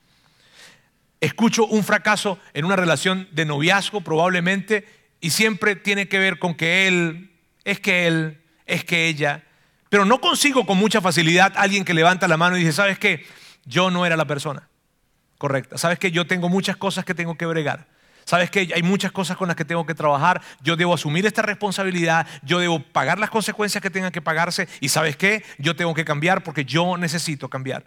[1.19, 4.87] Escucho un fracaso en una relación de noviazgo probablemente
[5.19, 7.31] y siempre tiene que ver con que él,
[7.63, 9.43] es que él, es que ella.
[9.89, 13.25] Pero no consigo con mucha facilidad alguien que levanta la mano y dice, ¿sabes qué?
[13.65, 14.69] Yo no era la persona
[15.37, 15.77] correcta.
[15.77, 16.11] ¿Sabes qué?
[16.11, 17.87] Yo tengo muchas cosas que tengo que bregar.
[18.25, 21.41] Sabes que hay muchas cosas con las que tengo que trabajar, yo debo asumir esta
[21.43, 25.93] responsabilidad, yo debo pagar las consecuencias que tengan que pagarse y sabes qué, yo tengo
[25.93, 27.85] que cambiar porque yo necesito cambiar.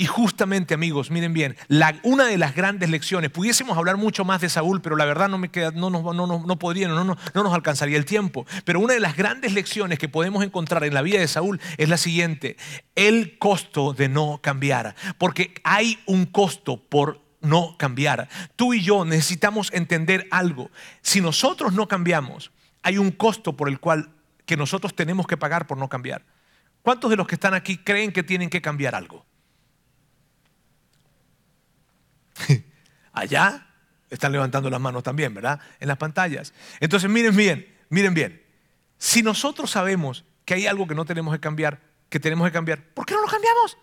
[0.00, 1.58] Y justamente, amigos, miren bien,
[2.04, 5.36] una de las grandes lecciones, pudiésemos hablar mucho más de Saúl, pero la verdad no
[5.36, 8.46] me queda, no, no, no, no no, no nos alcanzaría el tiempo.
[8.64, 11.90] Pero una de las grandes lecciones que podemos encontrar en la vida de Saúl es
[11.90, 12.56] la siguiente:
[12.94, 14.96] el costo de no cambiar.
[15.18, 18.30] Porque hay un costo por no cambiar.
[18.56, 20.70] Tú y yo necesitamos entender algo.
[21.02, 24.08] Si nosotros no cambiamos, hay un costo por el cual
[24.46, 26.24] que nosotros tenemos que pagar por no cambiar.
[26.80, 29.26] ¿Cuántos de los que están aquí creen que tienen que cambiar algo?
[33.12, 33.66] Allá
[34.10, 35.60] están levantando las manos también, ¿verdad?
[35.78, 36.52] En las pantallas.
[36.80, 38.42] Entonces miren bien, miren bien.
[38.98, 42.82] Si nosotros sabemos que hay algo que no tenemos que cambiar, que tenemos que cambiar,
[42.82, 43.76] ¿por qué no lo cambiamos?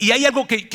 [0.00, 0.66] Y hay algo que,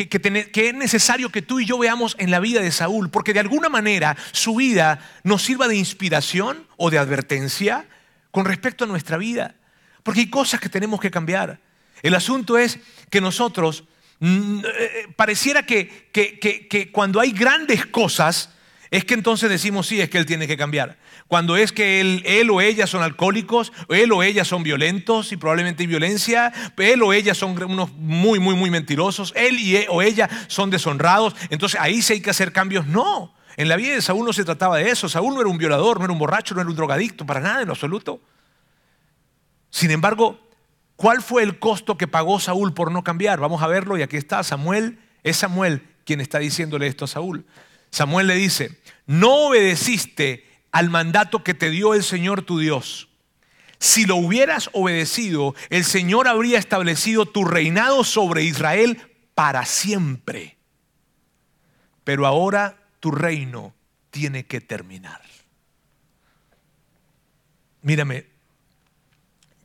[0.53, 3.69] es necesario que tú y yo veamos en la vida de Saúl, porque de alguna
[3.69, 7.87] manera su vida nos sirva de inspiración o de advertencia
[8.29, 9.55] con respecto a nuestra vida.
[10.03, 11.59] Porque hay cosas que tenemos que cambiar.
[12.03, 12.77] El asunto es
[13.09, 13.85] que nosotros,
[14.19, 18.55] mm, eh, pareciera que, que cuando hay grandes cosas,
[18.91, 20.97] es que entonces decimos, sí, es que él tiene que cambiar.
[21.27, 25.83] Cuando es que él, o ella son alcohólicos, él o ella son violentos y probablemente
[25.83, 30.03] hay violencia, él o ella son unos muy, muy, muy mentirosos, él y e, o
[30.03, 32.85] ella son deshonrados, entonces ahí sí hay que hacer cambios.
[32.85, 35.09] No, en la vida de Saúl no se trataba de eso.
[35.09, 37.63] Saúl no era un violador, no era un borracho, no era un drogadicto, para nada
[37.63, 38.21] en absoluto.
[39.71, 40.39] Sin embargo,
[40.95, 43.39] ¿cuál fue el costo que pagó Saúl por no cambiar?
[43.39, 44.99] Vamos a verlo y aquí está Samuel.
[45.23, 47.45] Es Samuel quien está diciéndole esto a Saúl.
[47.89, 53.09] Samuel le dice, no obedeciste al mandato que te dio el Señor tu Dios.
[53.79, 59.01] Si lo hubieras obedecido, el Señor habría establecido tu reinado sobre Israel
[59.33, 60.57] para siempre.
[62.03, 63.73] Pero ahora tu reino
[64.11, 65.21] tiene que terminar.
[67.81, 68.25] Mírame,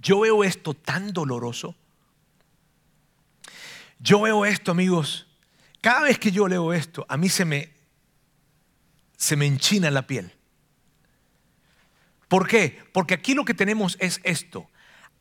[0.01, 1.75] yo veo esto tan doloroso.
[3.99, 5.27] Yo veo esto, amigos.
[5.81, 7.71] Cada vez que yo leo esto, a mí se me,
[9.17, 10.33] se me enchina la piel.
[12.29, 12.83] ¿Por qué?
[12.93, 14.71] Porque aquí lo que tenemos es esto.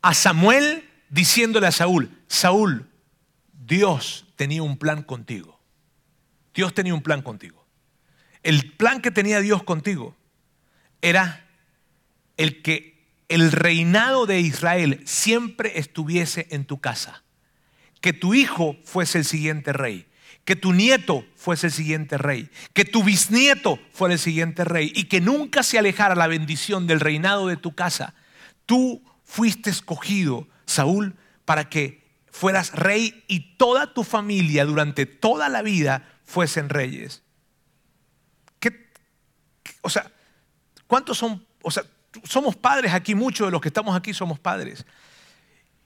[0.02, 2.90] A Samuel diciéndole a Saúl, Saúl,
[3.52, 5.60] Dios tenía un plan contigo.
[6.54, 7.66] Dios tenía un plan contigo.
[8.44, 10.16] El plan que tenía Dios contigo
[11.02, 11.46] era
[12.38, 12.99] el que
[13.30, 17.24] el reinado de Israel siempre estuviese en tu casa.
[18.02, 20.10] Que tu hijo fuese el siguiente rey
[20.50, 25.04] que tu nieto fuese el siguiente rey, que tu bisnieto fuera el siguiente rey y
[25.04, 28.16] que nunca se alejara la bendición del reinado de tu casa.
[28.66, 31.16] Tú fuiste escogido, Saúl,
[31.46, 37.22] para que fueras rey y toda tu familia durante toda la vida fuesen reyes.
[38.60, 38.90] ¿Qué,
[39.82, 40.12] o sea,
[40.88, 41.46] ¿cuántos son?
[41.62, 41.84] O sea,
[42.24, 44.86] somos padres aquí, muchos de los que estamos aquí somos padres.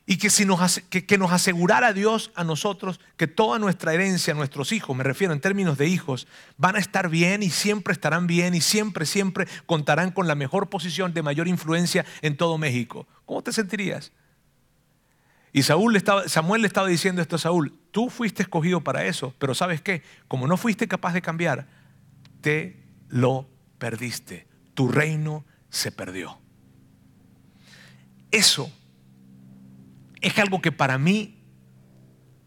[0.06, 4.96] Y que, si nos, que, asegurara Dios a nosotros que toda nuestra herencia, nuestros hijos,
[4.98, 8.60] me refiero en términos de hijos, van a estar bien y siempre estarán bien y
[8.60, 13.08] siempre, siempre contarán con la mejor posición de mayor influencia en todo México.
[13.26, 14.12] ¿Cómo te sentirías?
[15.54, 19.06] Y Saúl le estaba, Samuel le estaba diciendo esto a Saúl, tú fuiste escogido para
[19.06, 20.02] eso, pero ¿sabes qué?
[20.28, 21.68] Como no fuiste capaz de cambiar,
[22.42, 24.48] te lo perdiste.
[24.74, 26.40] Tu reino se perdió.
[28.30, 28.72] Eso
[30.22, 31.40] es algo que para mí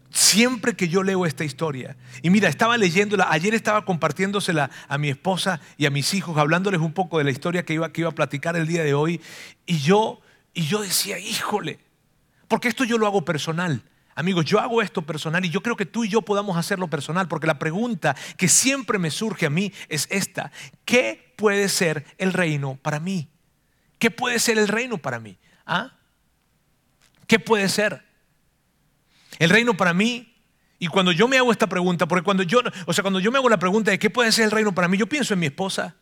[0.09, 5.09] siempre que yo leo esta historia, y mira, estaba leyéndola, ayer estaba compartiéndosela a mi
[5.09, 8.09] esposa y a mis hijos, hablándoles un poco de la historia que iba, que iba
[8.09, 9.21] a platicar el día de hoy,
[9.65, 10.21] y yo,
[10.53, 11.79] y yo decía, híjole,
[12.47, 13.83] porque esto yo lo hago personal.
[14.15, 17.27] Amigos, yo hago esto personal y yo creo que tú y yo podamos hacerlo personal,
[17.27, 20.51] porque la pregunta que siempre me surge a mí es esta,
[20.85, 23.29] ¿qué puede ser el reino para mí?
[23.99, 25.37] ¿Qué puede ser el reino para mí?
[25.65, 25.93] ¿Ah?
[27.27, 28.03] ¿Qué puede ser?
[29.39, 30.35] El reino para mí,
[30.79, 33.37] y cuando yo me hago esta pregunta, porque cuando yo, o sea, cuando yo me
[33.37, 35.45] hago la pregunta de qué puede ser el reino para mí, yo pienso en mi
[35.45, 35.95] esposa,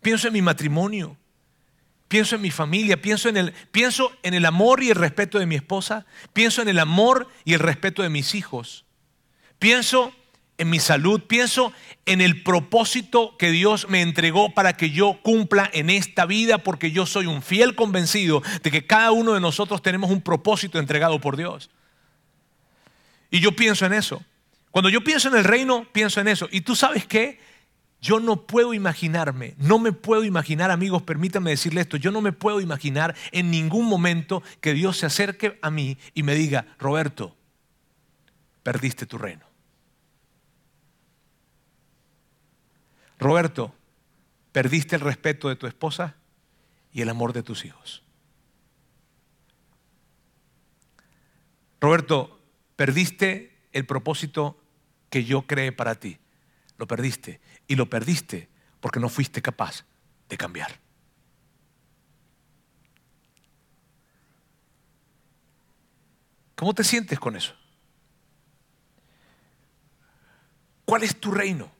[0.00, 1.16] pienso en mi matrimonio,
[2.08, 5.46] pienso en mi familia, pienso en el, pienso en el amor y el respeto de
[5.46, 8.84] mi esposa, pienso en el amor y el respeto de mis hijos,
[9.58, 10.14] pienso
[10.58, 11.72] en mi salud, pienso
[12.04, 16.90] en el propósito que Dios me entregó para que yo cumpla en esta vida, porque
[16.90, 21.20] yo soy un fiel convencido de que cada uno de nosotros tenemos un propósito entregado
[21.20, 21.70] por Dios.
[23.30, 24.22] Y yo pienso en eso.
[24.72, 26.48] Cuando yo pienso en el reino, pienso en eso.
[26.50, 27.38] Y tú sabes qué?
[28.00, 32.32] Yo no puedo imaginarme, no me puedo imaginar, amigos, permítanme decirle esto, yo no me
[32.32, 37.36] puedo imaginar en ningún momento que Dios se acerque a mí y me diga, Roberto,
[38.62, 39.47] perdiste tu reino.
[43.18, 43.74] Roberto,
[44.52, 46.16] perdiste el respeto de tu esposa
[46.92, 48.02] y el amor de tus hijos.
[51.80, 52.40] Roberto,
[52.76, 54.60] perdiste el propósito
[55.10, 56.18] que yo creé para ti.
[56.76, 57.40] Lo perdiste.
[57.66, 58.48] Y lo perdiste
[58.80, 59.84] porque no fuiste capaz
[60.28, 60.80] de cambiar.
[66.54, 67.54] ¿Cómo te sientes con eso?
[70.84, 71.77] ¿Cuál es tu reino?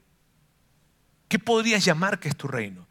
[1.29, 2.87] ¿Qué podrías llamar que es tu reino?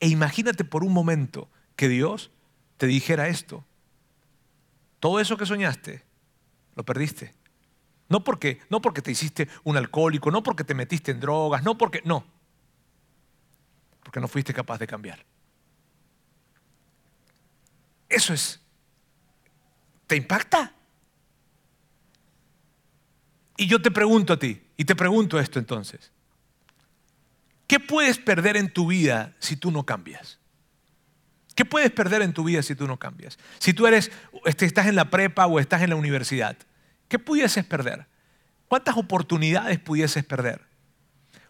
[0.00, 2.30] E imagínate por un momento que Dios
[2.76, 3.64] te dijera esto.
[5.00, 6.04] Todo eso que soñaste,
[6.74, 7.34] lo perdiste.
[8.08, 11.78] No porque, no porque te hiciste un alcohólico, no porque te metiste en drogas, no
[11.78, 12.24] porque, no.
[14.02, 15.24] Porque no fuiste capaz de cambiar.
[18.08, 18.60] Eso es.
[20.06, 20.72] ¿Te impacta?
[23.56, 26.10] Y yo te pregunto a ti, y te pregunto esto entonces.
[27.68, 30.38] ¿Qué puedes perder en tu vida si tú no cambias?
[31.54, 33.38] ¿Qué puedes perder en tu vida si tú no cambias?
[33.58, 34.10] Si tú eres,
[34.46, 36.56] este, estás en la prepa o estás en la universidad,
[37.08, 38.06] ¿qué pudieses perder?
[38.68, 40.62] ¿Cuántas oportunidades pudieses perder?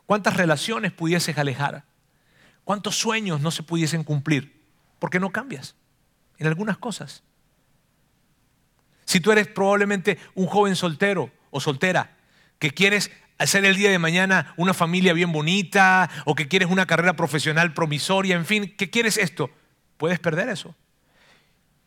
[0.06, 1.84] ¿Cuántas relaciones pudieses alejar?
[2.64, 4.60] ¿Cuántos sueños no se pudiesen cumplir?
[4.98, 5.76] Porque no cambias
[6.38, 7.22] en algunas cosas.
[9.04, 12.16] Si tú eres probablemente un joven soltero o soltera
[12.58, 16.86] que quieres hacer el día de mañana una familia bien bonita o que quieres una
[16.86, 19.50] carrera profesional promisoria, en fin, que quieres esto,
[19.96, 20.74] puedes perder eso.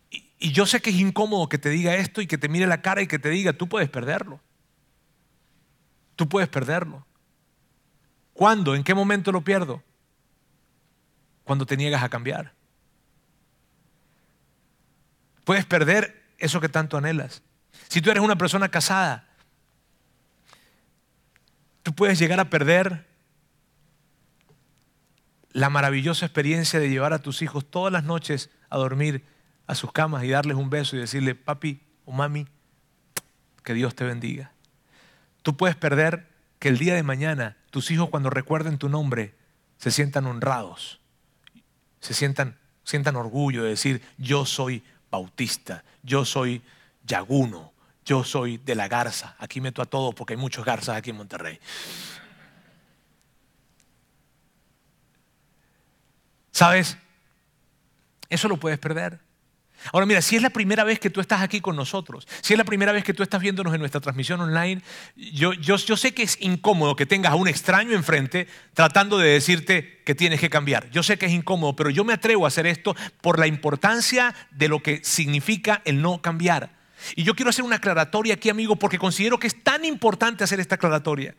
[0.09, 2.67] Y, y, yo sé que es incómodo que te diga esto y que te mire
[2.67, 4.39] la cara y que te diga, tú puedes perderlo.
[6.15, 7.05] Tú puedes perderlo.
[8.33, 8.75] ¿Cuándo?
[8.75, 9.83] ¿En qué momento lo pierdo?
[11.43, 12.53] Cuando te niegas a cambiar.
[15.43, 17.41] Puedes perder eso que tanto anhelas.
[17.87, 19.27] Si tú eres una persona casada,
[21.83, 23.07] Tú puedes llegar a perder
[25.51, 29.25] la maravillosa experiencia de llevar a tus hijos todas las noches a dormir
[29.67, 32.47] a sus camas y darles un beso y decirle, papi o mami,
[33.63, 34.51] que Dios te bendiga.
[35.41, 36.27] Tú puedes perder
[36.59, 39.33] que el día de mañana tus hijos cuando recuerden tu nombre
[39.77, 40.99] se sientan honrados,
[41.99, 46.61] se sientan, sientan orgullo de decir, yo soy bautista, yo soy
[47.05, 47.70] yaguno,
[48.11, 49.37] yo soy de la garza.
[49.39, 51.57] Aquí meto a todos porque hay muchos garzas aquí en Monterrey.
[56.51, 56.97] ¿Sabes?
[58.27, 59.21] Eso lo puedes perder.
[59.93, 62.57] Ahora mira, si es la primera vez que tú estás aquí con nosotros, si es
[62.57, 64.81] la primera vez que tú estás viéndonos en nuestra transmisión online,
[65.15, 69.29] yo, yo, yo, sé que es incómodo que tengas a un extraño enfrente tratando de
[69.29, 70.89] decirte que tienes que cambiar.
[70.91, 74.35] Yo sé que es incómodo, pero yo me atrevo a hacer esto por la importancia
[74.51, 76.80] de lo que significa el no cambiar.
[77.15, 80.59] Y yo quiero hacer una aclaratoria aquí, amigo, porque considero que es tan importante hacer
[80.59, 81.35] esta aclaratoria.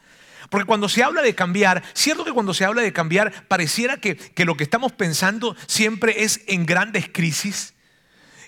[0.51, 4.17] Porque cuando se habla de cambiar, cierto que cuando se habla de cambiar, pareciera que,
[4.17, 7.72] que lo que estamos pensando siempre es en grandes crisis,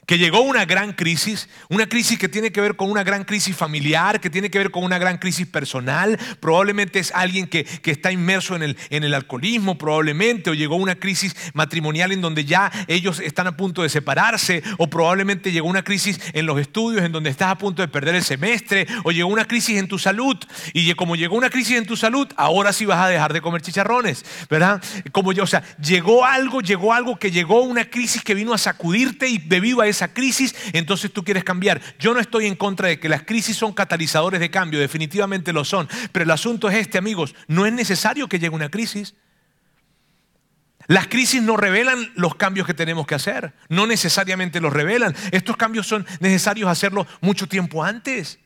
[0.06, 3.56] que llegó una gran crisis, una crisis que tiene que ver con una gran crisis
[3.56, 8.10] familiar, que tiene que ver con una gran crisis personal, probablemente es alguien que, está
[8.10, 12.72] inmerso en el, en el alcoholismo, probablemente, o llegó una crisis matrimonial en donde ya
[12.88, 17.12] ellos están a punto de separarse, o probablemente llegó una crisis en los estudios en
[17.12, 20.36] donde estás a punto de perder el semestre, o llegó una crisis en tu salud,
[20.72, 23.62] y como llegó una crisis en tu salud, ahora sí vas a dejar de comer
[23.62, 24.82] chicharrones, ¿verdad?
[25.12, 28.58] Como yo, o sea, llegó algo, llegó algo que llegó una crisis que vino a
[28.58, 31.80] sacudirte y debido a esa crisis, entonces tú quieres cambiar.
[31.98, 35.64] Yo no estoy en contra de que las crisis son catalizadores de cambio, definitivamente lo
[35.64, 35.88] son.
[36.12, 39.14] Pero el asunto es este, amigos, no es necesario que llegue una crisis.
[40.86, 45.14] Las crisis no revelan los cambios que tenemos que hacer, no necesariamente los revelan.
[45.32, 48.38] Estos cambios son necesarios hacerlos mucho tiempo antes.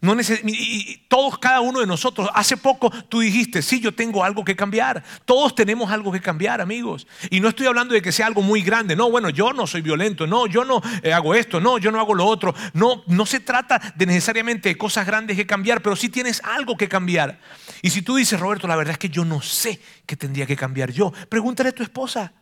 [0.00, 4.44] No y todos, cada uno de nosotros, hace poco tú dijiste, sí, yo tengo algo
[4.44, 5.02] que cambiar.
[5.24, 7.08] Todos tenemos algo que cambiar, amigos.
[7.30, 8.94] Y no estoy hablando de que sea algo muy grande.
[8.94, 10.24] No, bueno, yo no soy violento.
[10.28, 11.58] No, yo no eh, hago esto.
[11.58, 12.54] No, yo no hago lo otro.
[12.74, 16.88] No, no se trata de necesariamente cosas grandes que cambiar, pero sí tienes algo que
[16.88, 17.40] cambiar.
[17.82, 20.56] Y si tú dices, Roberto, la verdad es que yo no sé qué tendría que
[20.56, 22.32] cambiar yo, pregúntale a tu esposa.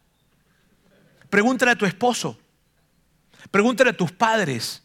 [1.31, 2.39] Pregúntale a tu esposo.
[3.51, 4.83] Pregúntale a tus padres.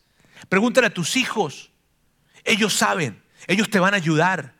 [0.47, 1.70] Pregúntale a tus hijos.
[2.43, 4.53] Ellos saben, ellos te van a ayudar.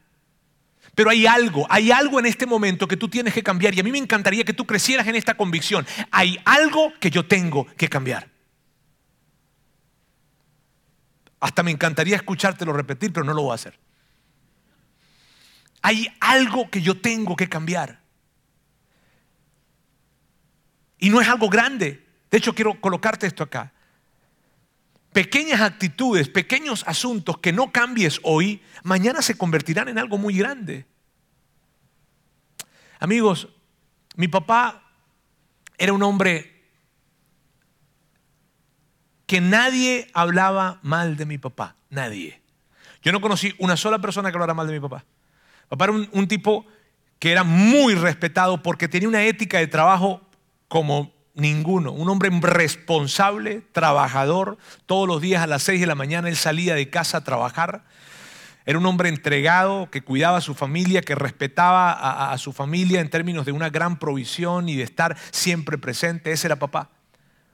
[0.94, 3.84] Pero hay algo, hay algo en este momento que tú tienes que cambiar y a
[3.84, 5.86] mí me encantaría que tú crecieras en esta convicción.
[6.12, 8.30] Hay algo que yo tengo que cambiar.
[11.40, 13.80] Hasta me encantaría escuchártelo repetir, pero no lo voy a hacer.
[15.82, 18.02] Hay algo que yo tengo que cambiar.
[21.00, 22.06] Y no es algo grande.
[22.30, 23.74] De hecho, quiero colocarte esto acá
[25.14, 30.86] pequeñas actitudes, pequeños asuntos que no cambies hoy, mañana se convertirán en algo muy grande.
[33.00, 33.48] Amigos,
[34.16, 34.84] mi papá
[35.78, 36.52] era un hombre
[39.26, 42.42] que nadie hablaba mal de mi papá, nadie.
[43.02, 45.06] Yo no conocí una sola persona que hablara mal de mi papá.
[45.70, 46.66] Papá era un, un tipo
[47.18, 50.22] que era muy respetado porque tenía una ética de trabajo
[50.68, 51.92] como Ninguno.
[51.92, 54.58] Un hombre responsable, trabajador.
[54.86, 57.84] Todos los días a las 6 de la mañana él salía de casa a trabajar.
[58.66, 63.10] Era un hombre entregado, que cuidaba a su familia, que respetaba a, su familia en
[63.10, 66.32] términos de una gran provisión y de estar siempre presente.
[66.32, 66.90] Ese era papá.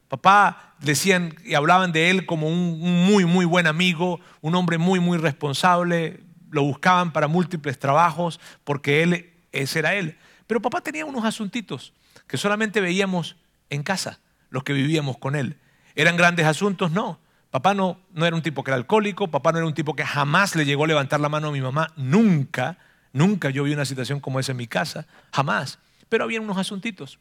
[0.09, 4.77] Papá decían y hablaban de él como un, un muy, muy buen amigo, un hombre
[4.77, 6.23] muy, muy responsable.
[6.49, 10.17] Lo buscaban para múltiples trabajos porque él, ese era él.
[10.45, 11.93] Pero papá tenía unos asuntitos
[12.25, 13.37] que solamente veíamos
[13.69, 15.57] en casa, los que vivíamos con él.
[15.95, 16.91] ¿Eran grandes asuntos?
[16.91, 17.19] No.
[17.51, 20.05] Papá no, no era un tipo que era alcohólico, papá no era un tipo que
[20.05, 22.77] jamás le llegó a levantar la mano a mi mamá, nunca,
[23.13, 25.79] nunca yo vi una situación como esa en mi casa, jamás.
[26.09, 27.19] Pero había unos asuntitos.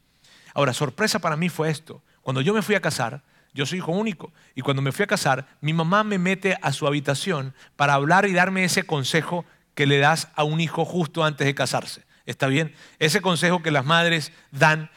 [0.53, 2.03] Ahora, sorpresa para mí fue esto.
[2.23, 3.23] Cuando yo me fui a casar,
[3.55, 6.73] yo soy hijo único, y cuando me fui a casar, mi mamá me mete a
[6.73, 11.25] su habitación para hablar y darme ese consejo que le das a un hijo justo
[11.25, 12.05] antes de casarse.
[12.27, 12.75] ¿Está bien?
[12.99, 14.91] Ese consejo que las madres dan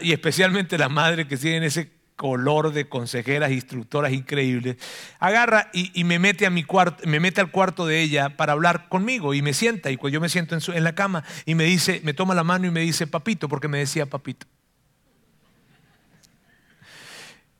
[0.00, 4.76] y especialmente las madres que tienen ese color de consejeras, instructoras increíbles,
[5.20, 8.88] agarra y, me mete a mi cuarto, me mete al cuarto de ella para hablar
[8.88, 11.62] conmigo y me sienta y cuando yo me siento en, en la cama y me
[11.62, 14.48] dice, me toma la mano y me dice papito, porque me decía papito.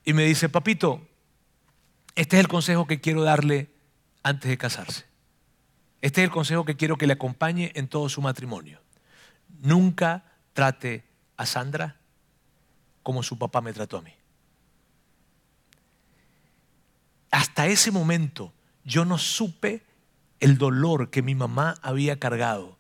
[0.05, 1.07] Y me dice, papito,
[2.17, 3.71] este es el consejo que quiero darle
[4.25, 5.05] antes de casarse.
[6.01, 8.81] Este es el consejo que quiero que le acompañe en todo su matrimonio.
[9.61, 11.05] Nunca trate
[11.37, 11.99] a Sandra
[13.09, 14.13] como su papá me trató a mí.
[17.31, 18.53] Hasta ese momento
[18.85, 19.83] yo no supe
[20.41, 22.77] el dolor que mi mamá había cargado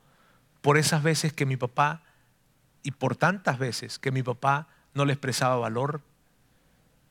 [0.60, 2.02] por esas veces que mi papá,
[2.82, 6.02] y por tantas veces que mi papá no le expresaba valor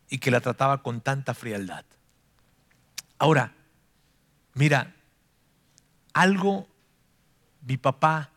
[0.08, 1.86] y que la trataba con tanta frialdad.
[3.18, 3.56] Ahora,
[4.54, 4.94] mira,
[6.14, 6.68] algo
[7.62, 8.30] mi papá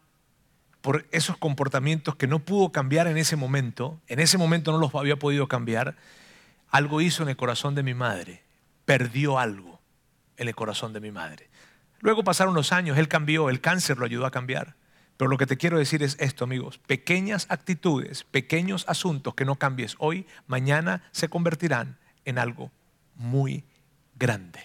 [0.80, 4.94] por esos comportamientos que no pudo cambiar en ese momento, en ese momento no los
[4.94, 5.96] había podido cambiar,
[6.70, 8.42] algo hizo en el corazón de mi madre,
[8.84, 9.80] perdió algo
[10.36, 11.50] en el corazón de mi madre.
[12.00, 14.76] Luego pasaron los años, él cambió, el cáncer lo ayudó a cambiar.
[15.18, 19.56] Pero lo que te quiero decir es esto, amigos, pequeñas actitudes, pequeños asuntos que no
[19.56, 22.72] cambies hoy, mañana se convertirán en algo
[23.16, 23.64] muy
[24.18, 24.60] grande.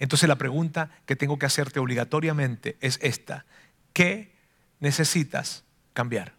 [0.00, 3.46] Entonces la pregunta que tengo que hacerte obligatoriamente es esta.
[3.92, 4.35] ¿Qué
[4.80, 6.34] necesitas cambiar?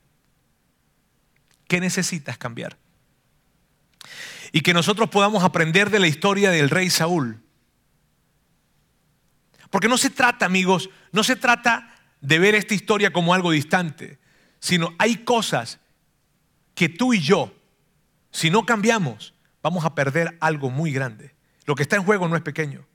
[1.68, 2.78] ¿Qué necesitas cambiar?
[4.52, 7.42] Y que nosotros podamos aprender de la historia del rey Saúl.
[9.70, 14.20] Porque no se trata, amigos, no se trata de ver esta historia como algo distante,
[14.60, 15.80] sino hay cosas
[16.74, 17.54] que tú y yo,
[18.32, 21.36] si no cambiamos, vamos a perder algo muy grande.
[21.66, 22.86] Lo que está en juego no es pequeño.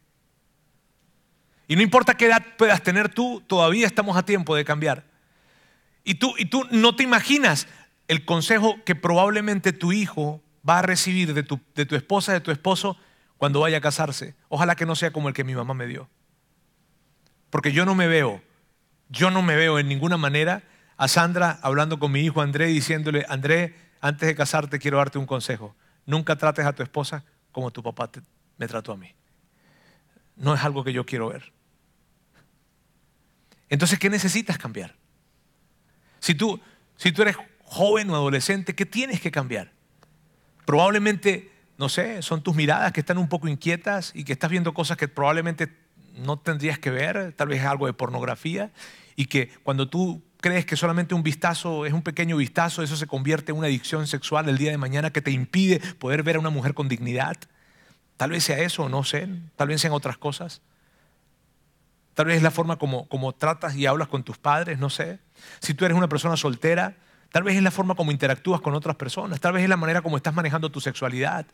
[1.68, 5.04] Y no importa qué edad puedas tener tú, todavía estamos a tiempo de cambiar.
[6.04, 7.68] Y tú, y tú no te imaginas
[8.08, 12.40] el consejo que probablemente tu hijo va a recibir de tu, de tu esposa, de
[12.40, 12.96] tu esposo,
[13.36, 14.34] cuando vaya a casarse.
[14.48, 16.08] Ojalá que no sea como el que mi mamá me dio.
[17.50, 18.42] Porque yo no me veo,
[19.08, 20.62] yo no me veo en ninguna manera
[20.96, 25.26] a Sandra hablando con mi hijo André diciéndole, André, antes de casarte quiero darte un
[25.26, 25.74] consejo.
[26.06, 28.10] Nunca trates a tu esposa como tu papá
[28.56, 29.12] me trató a mí.
[30.36, 31.52] No es algo que yo quiero ver.
[33.68, 34.94] Entonces, ¿qué necesitas cambiar?
[36.22, 36.60] Si tú,
[36.96, 39.72] si tú eres joven o adolescente, ¿qué tienes que cambiar?
[40.64, 44.72] Probablemente, no sé, son tus miradas que están un poco inquietas y que estás viendo
[44.72, 45.76] cosas que probablemente
[46.14, 48.70] no tendrías que ver, tal vez algo de pornografía,
[49.16, 53.08] y que cuando tú crees que solamente un vistazo es un pequeño vistazo, eso se
[53.08, 56.38] convierte en una adicción sexual el día de mañana que te impide poder ver a
[56.38, 57.36] una mujer con dignidad.
[58.16, 60.62] Tal vez sea eso, no sé, tal vez sean otras cosas.
[62.14, 65.18] Tal vez es la forma como, como tratas y hablas con tus padres, no sé.
[65.60, 66.96] Si tú eres una persona soltera,
[67.30, 70.02] tal vez es la forma como interactúas con otras personas, tal vez es la manera
[70.02, 71.46] como estás manejando tu sexualidad.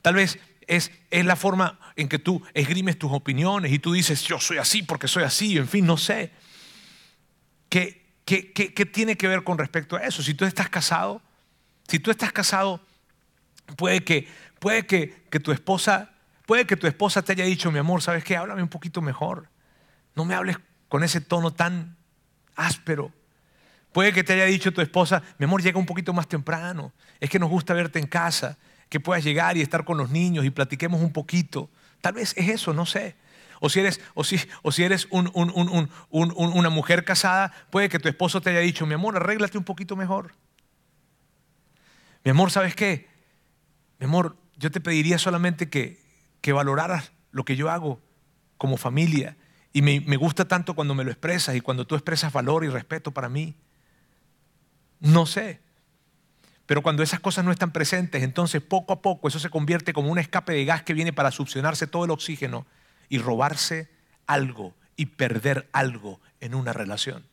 [0.00, 4.22] Tal vez es, es, la forma en que tú esgrimes tus opiniones y tú dices,
[4.22, 6.32] yo soy así porque soy así, en fin, no sé.
[7.68, 10.22] ¿Qué, ¿Qué, tiene que ver con respecto a eso?
[10.22, 11.20] Si tú estás casado,
[11.88, 12.80] si tú estás casado,
[13.76, 14.28] puede que,
[14.58, 15.08] puede que,
[15.40, 16.12] tu esposa,
[16.46, 18.36] puede que tu esposa te haya dicho, mi amor, ¿sabes qué?
[18.36, 19.48] Háblame un poquito mejor.
[20.14, 20.56] No me hables
[20.88, 21.96] con ese tono tan
[22.54, 23.12] áspero.
[23.92, 26.92] Puede que te haya dicho tu esposa, mi amor, llega un poquito más temprano.
[27.20, 30.44] Es que nos gusta verte en casa, que puedas llegar y estar con los niños
[30.44, 31.70] y platiquemos un poquito.
[32.00, 33.16] Tal vez es eso, no sé.
[33.60, 38.40] O si eres, o si, o si eres una mujer casada, puede que tu esposo
[38.40, 40.32] te haya dicho, mi amor, arréglate un poquito mejor.
[42.24, 43.08] Mi amor, ¿sabes qué?
[43.98, 46.00] Mi amor, yo te pediría solamente que,
[46.40, 48.00] que valoraras lo que yo hago
[48.58, 49.36] como familia.
[49.72, 52.68] Y me, me gusta tanto cuando me lo expresas y cuando tú expresas valor y
[52.68, 53.54] respeto para mí.
[55.02, 55.60] No sé.
[56.64, 60.10] Pero cuando esas cosas no están presentes, entonces poco a poco eso se convierte como
[60.10, 62.66] un escape de gas que viene para succionarse todo el oxígeno
[63.08, 63.90] y robarse
[64.26, 67.26] algo y perder algo en una relación.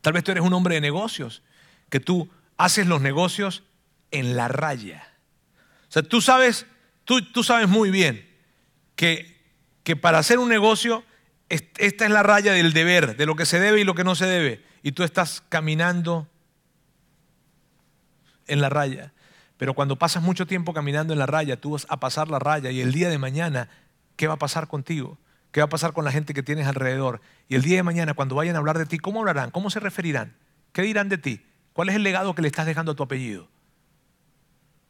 [0.00, 1.42] Tal vez tú eres un hombre de negocios,
[1.88, 3.62] que tú haces los negocios
[4.10, 5.06] en la raya.
[5.88, 6.66] O sea, tú sabes,
[7.04, 8.28] tú, tú sabes muy bien
[8.96, 9.40] que,
[9.84, 11.04] que para hacer un negocio,
[11.48, 14.16] esta es la raya del deber, de lo que se debe y lo que no
[14.16, 14.71] se debe.
[14.82, 16.28] Y tú estás caminando
[18.46, 19.12] en la raya.
[19.56, 22.70] Pero cuando pasas mucho tiempo caminando en la raya, tú vas a pasar la raya
[22.70, 23.68] y el día de mañana,
[24.16, 25.18] ¿qué va a pasar contigo?
[25.52, 27.20] ¿Qué va a pasar con la gente que tienes alrededor?
[27.48, 29.50] Y el día de mañana, cuando vayan a hablar de ti, ¿cómo hablarán?
[29.50, 30.34] ¿Cómo se referirán?
[30.72, 31.46] ¿Qué dirán de ti?
[31.74, 33.48] ¿Cuál es el legado que le estás dejando a tu apellido?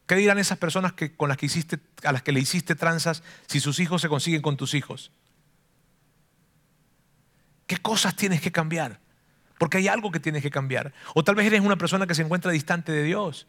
[0.07, 3.23] ¿Qué dirán esas personas que, con las que hiciste, a las que le hiciste tranzas
[3.47, 5.11] si sus hijos se consiguen con tus hijos?
[7.67, 9.01] ¿Qué cosas tienes que cambiar?
[9.63, 10.93] Porque hay algo que tienes que cambiar.
[11.15, 13.47] O tal vez eres una persona que se encuentra distante de Dios.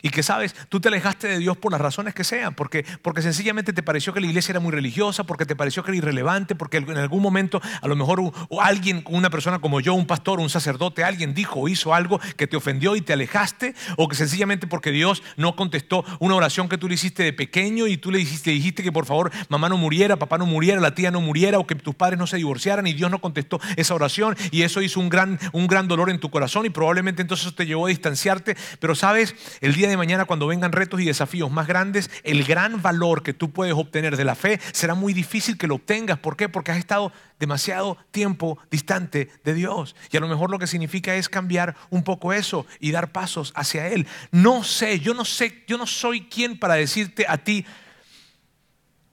[0.00, 3.20] Y que sabes, tú te alejaste de Dios por las razones que sean, porque, porque
[3.20, 6.54] sencillamente te pareció que la iglesia era muy religiosa, porque te pareció que era irrelevante,
[6.54, 10.50] porque en algún momento a lo mejor alguien, una persona como yo, un pastor, un
[10.50, 14.68] sacerdote, alguien dijo o hizo algo que te ofendió y te alejaste, o que sencillamente
[14.68, 18.18] porque Dios no contestó una oración que tú le hiciste de pequeño y tú le
[18.18, 21.58] dijiste, dijiste que por favor mamá no muriera, papá no muriera, la tía no muriera,
[21.58, 24.80] o que tus padres no se divorciaran y Dios no contestó esa oración y eso
[24.80, 27.86] hizo un gran, un gran dolor en tu corazón y probablemente entonces eso te llevó
[27.86, 32.10] a distanciarte, pero sabes, el día de mañana cuando vengan retos y desafíos más grandes,
[32.22, 35.76] el gran valor que tú puedes obtener de la fe será muy difícil que lo
[35.76, 36.18] obtengas.
[36.18, 36.48] ¿Por qué?
[36.48, 39.96] Porque has estado demasiado tiempo distante de Dios.
[40.10, 43.52] Y a lo mejor lo que significa es cambiar un poco eso y dar pasos
[43.54, 44.06] hacia Él.
[44.30, 47.64] No sé, yo no sé, yo no soy quien para decirte a ti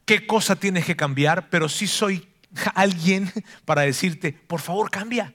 [0.06, 2.28] qué cosa tienes que cambiar, pero sí soy
[2.74, 3.32] alguien
[3.66, 5.34] para decirte, por favor, cambia.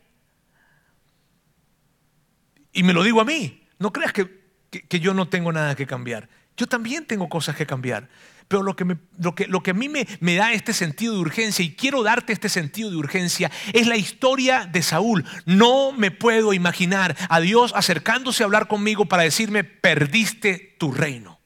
[2.73, 3.67] Y me lo digo a mí.
[3.79, 4.40] No creas que
[4.71, 6.29] que, yo no tengo nada que cambiar.
[6.57, 8.09] Yo también tengo cosas que cambiar.
[8.49, 11.21] Pero lo que, lo que, lo que a mí me, me, da este sentido de
[11.21, 15.25] urgencia, y quiero darte este sentido de urgencia, es la historia de Saúl.
[15.47, 21.39] No me puedo imaginar a Dios acercándose a hablar conmigo para decirme, perdiste tu reino.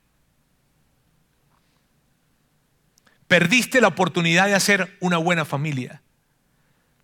[3.27, 6.03] Perdiste la oportunidad de hacer una buena familia.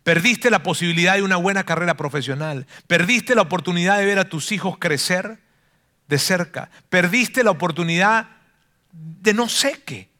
[0.02, 2.66] Perdiste la posibilidad de una buena carrera profesional.
[2.86, 5.40] Perdiste la oportunidad de ver a tus hijos crecer
[6.10, 6.70] de cerca.
[6.90, 8.28] Perdiste la oportunidad
[8.92, 10.10] de no sé qué.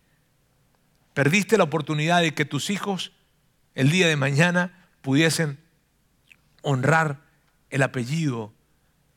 [1.13, 3.13] Perdiste la oportunidad de que tus hijos
[3.75, 5.59] el día de mañana pudiesen
[6.63, 7.21] honrar
[7.71, 8.55] el apellido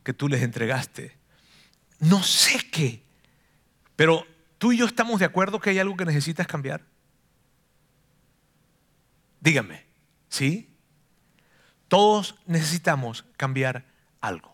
[0.03, 1.15] que tú les entregaste.
[1.99, 3.03] No sé qué.
[3.95, 4.25] Pero
[4.57, 6.83] tú y yo estamos de acuerdo que hay algo que necesitas cambiar.
[9.39, 9.85] Dígame,
[10.27, 10.75] ¿sí?
[11.87, 13.85] Todos necesitamos cambiar
[14.21, 14.52] algo.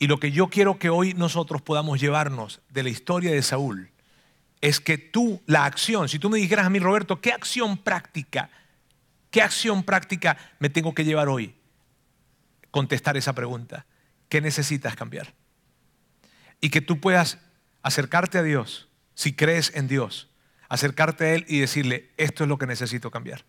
[0.00, 3.90] Y lo que yo quiero que hoy nosotros podamos llevarnos de la historia de Saúl
[4.62, 8.48] es que tú, la acción, si tú me dijeras a mí, Roberto, ¿qué acción práctica,
[9.30, 11.54] qué acción práctica me tengo que llevar hoy?
[12.70, 13.84] Contestar esa pregunta.
[14.30, 15.34] ¿Qué necesitas cambiar?
[16.62, 17.36] Y que tú puedas
[17.82, 20.30] acercarte a Dios, si crees en Dios,
[20.70, 23.44] acercarte a Él y decirle, esto es lo que necesito cambiar.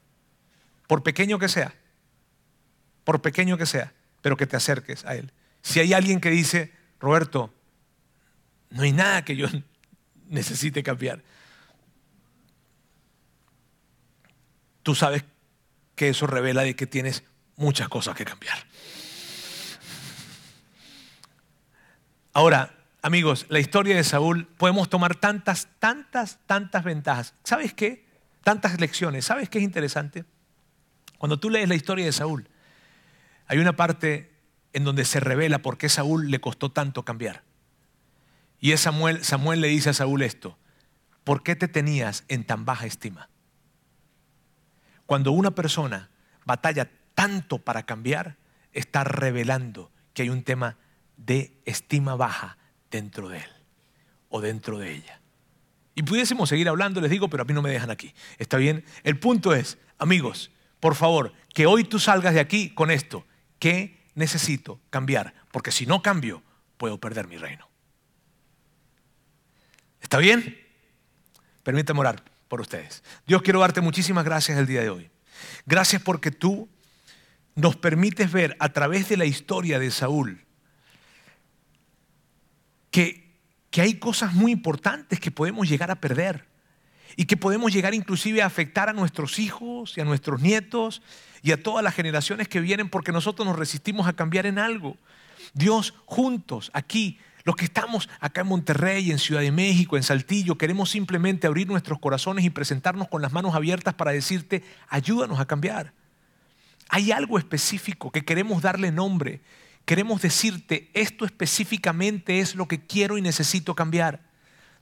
[0.88, 1.74] Por pequeño que sea,
[3.06, 5.32] por pequeño que sea, pero que te acerques a Él.
[5.62, 7.54] Si hay alguien que dice, Roberto,
[8.70, 9.48] no hay nada que yo
[10.28, 11.24] necesite cambiar,
[14.84, 15.24] tú sabes
[15.96, 17.24] que eso revela de que tienes
[17.56, 18.58] muchas cosas que cambiar.
[22.34, 27.34] Ahora, amigos, la historia de Saúl podemos tomar tantas, tantas, tantas ventajas.
[27.44, 28.06] ¿Sabes qué?
[28.44, 29.26] Tantas lecciones.
[29.26, 30.26] ¿Sabes qué es interesante?
[31.18, 32.48] Cuando tú lees la historia de Saúl,
[33.48, 34.31] hay una parte
[34.74, 37.44] en donde se revela por qué Saúl le costó tanto cambiar.
[38.60, 40.58] Y es Samuel, Samuel le dice a Saúl esto,
[41.24, 43.30] ¿por qué te tenías en tan baja estima?
[45.06, 46.10] Cuando una persona
[46.46, 48.38] batalla tanto para cambiar,
[48.72, 50.78] está revelando que hay un tema
[51.18, 52.58] de estima baja
[52.90, 53.50] dentro de él
[54.30, 55.22] o dentro de ella.
[55.94, 58.14] Y pudiésemos seguir hablando, les digo, pero a mí no me dejan aquí.
[58.38, 58.86] ¿Está bien?
[59.04, 63.26] El punto es, amigos, por favor, que hoy tú salgas de aquí con esto.
[63.60, 65.34] ¿Qué necesito cambiar?
[65.52, 66.44] Porque si no cambio,
[66.78, 67.70] puedo perder mi reino.
[70.02, 70.58] ¿Está bien?
[71.64, 73.04] Permítame orar por ustedes.
[73.26, 75.12] Dios, quiero darte muchísimas gracias el día de hoy.
[75.66, 76.70] Gracias porque tú
[77.56, 80.46] nos permites ver a través de la historia de Saúl
[82.90, 83.38] que,
[83.70, 86.51] que hay cosas muy importantes que podemos llegar a perder
[87.16, 91.02] y que podemos llegar inclusive a afectar a nuestros hijos y a nuestros nietos
[91.42, 94.98] y a todas las generaciones que vienen porque nosotros nos resistimos a cambiar en algo.
[95.54, 100.58] Dios, juntos, aquí, los que estamos acá en Monterrey, en Ciudad de México, en Saltillo,
[100.58, 105.46] queremos simplemente abrir nuestros corazones y presentarnos con las manos abiertas para decirte, ayúdanos a
[105.46, 105.94] cambiar.
[106.90, 109.42] Hay algo específico que queremos darle nombre
[109.86, 114.22] queremos decirte, esto específicamente es lo que quiero y necesito cambiar.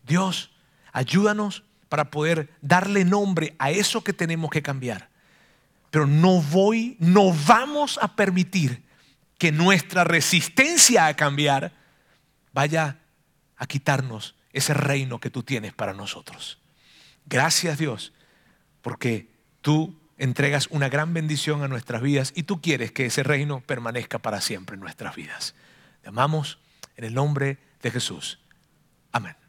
[0.05, 0.51] Dios,
[0.91, 5.09] ayúdanos para poder darle nombre a eso que tenemos que cambiar.
[5.91, 8.83] Pero no voy, no vamos a permitir
[9.39, 11.73] que nuestra resistencia a cambiar
[12.53, 12.99] vaya
[13.57, 16.59] a quitarnos ese reino que tú tienes para nosotros.
[17.25, 18.13] Gracias Dios,
[18.81, 19.29] porque
[19.61, 24.19] tú entregas una gran bendición a nuestras vidas y tú quieres que ese reino permanezca
[24.19, 25.55] para siempre en nuestras vidas.
[26.01, 26.59] Te amamos
[26.97, 28.39] en el nombre de Jesús.
[29.11, 29.48] Amén.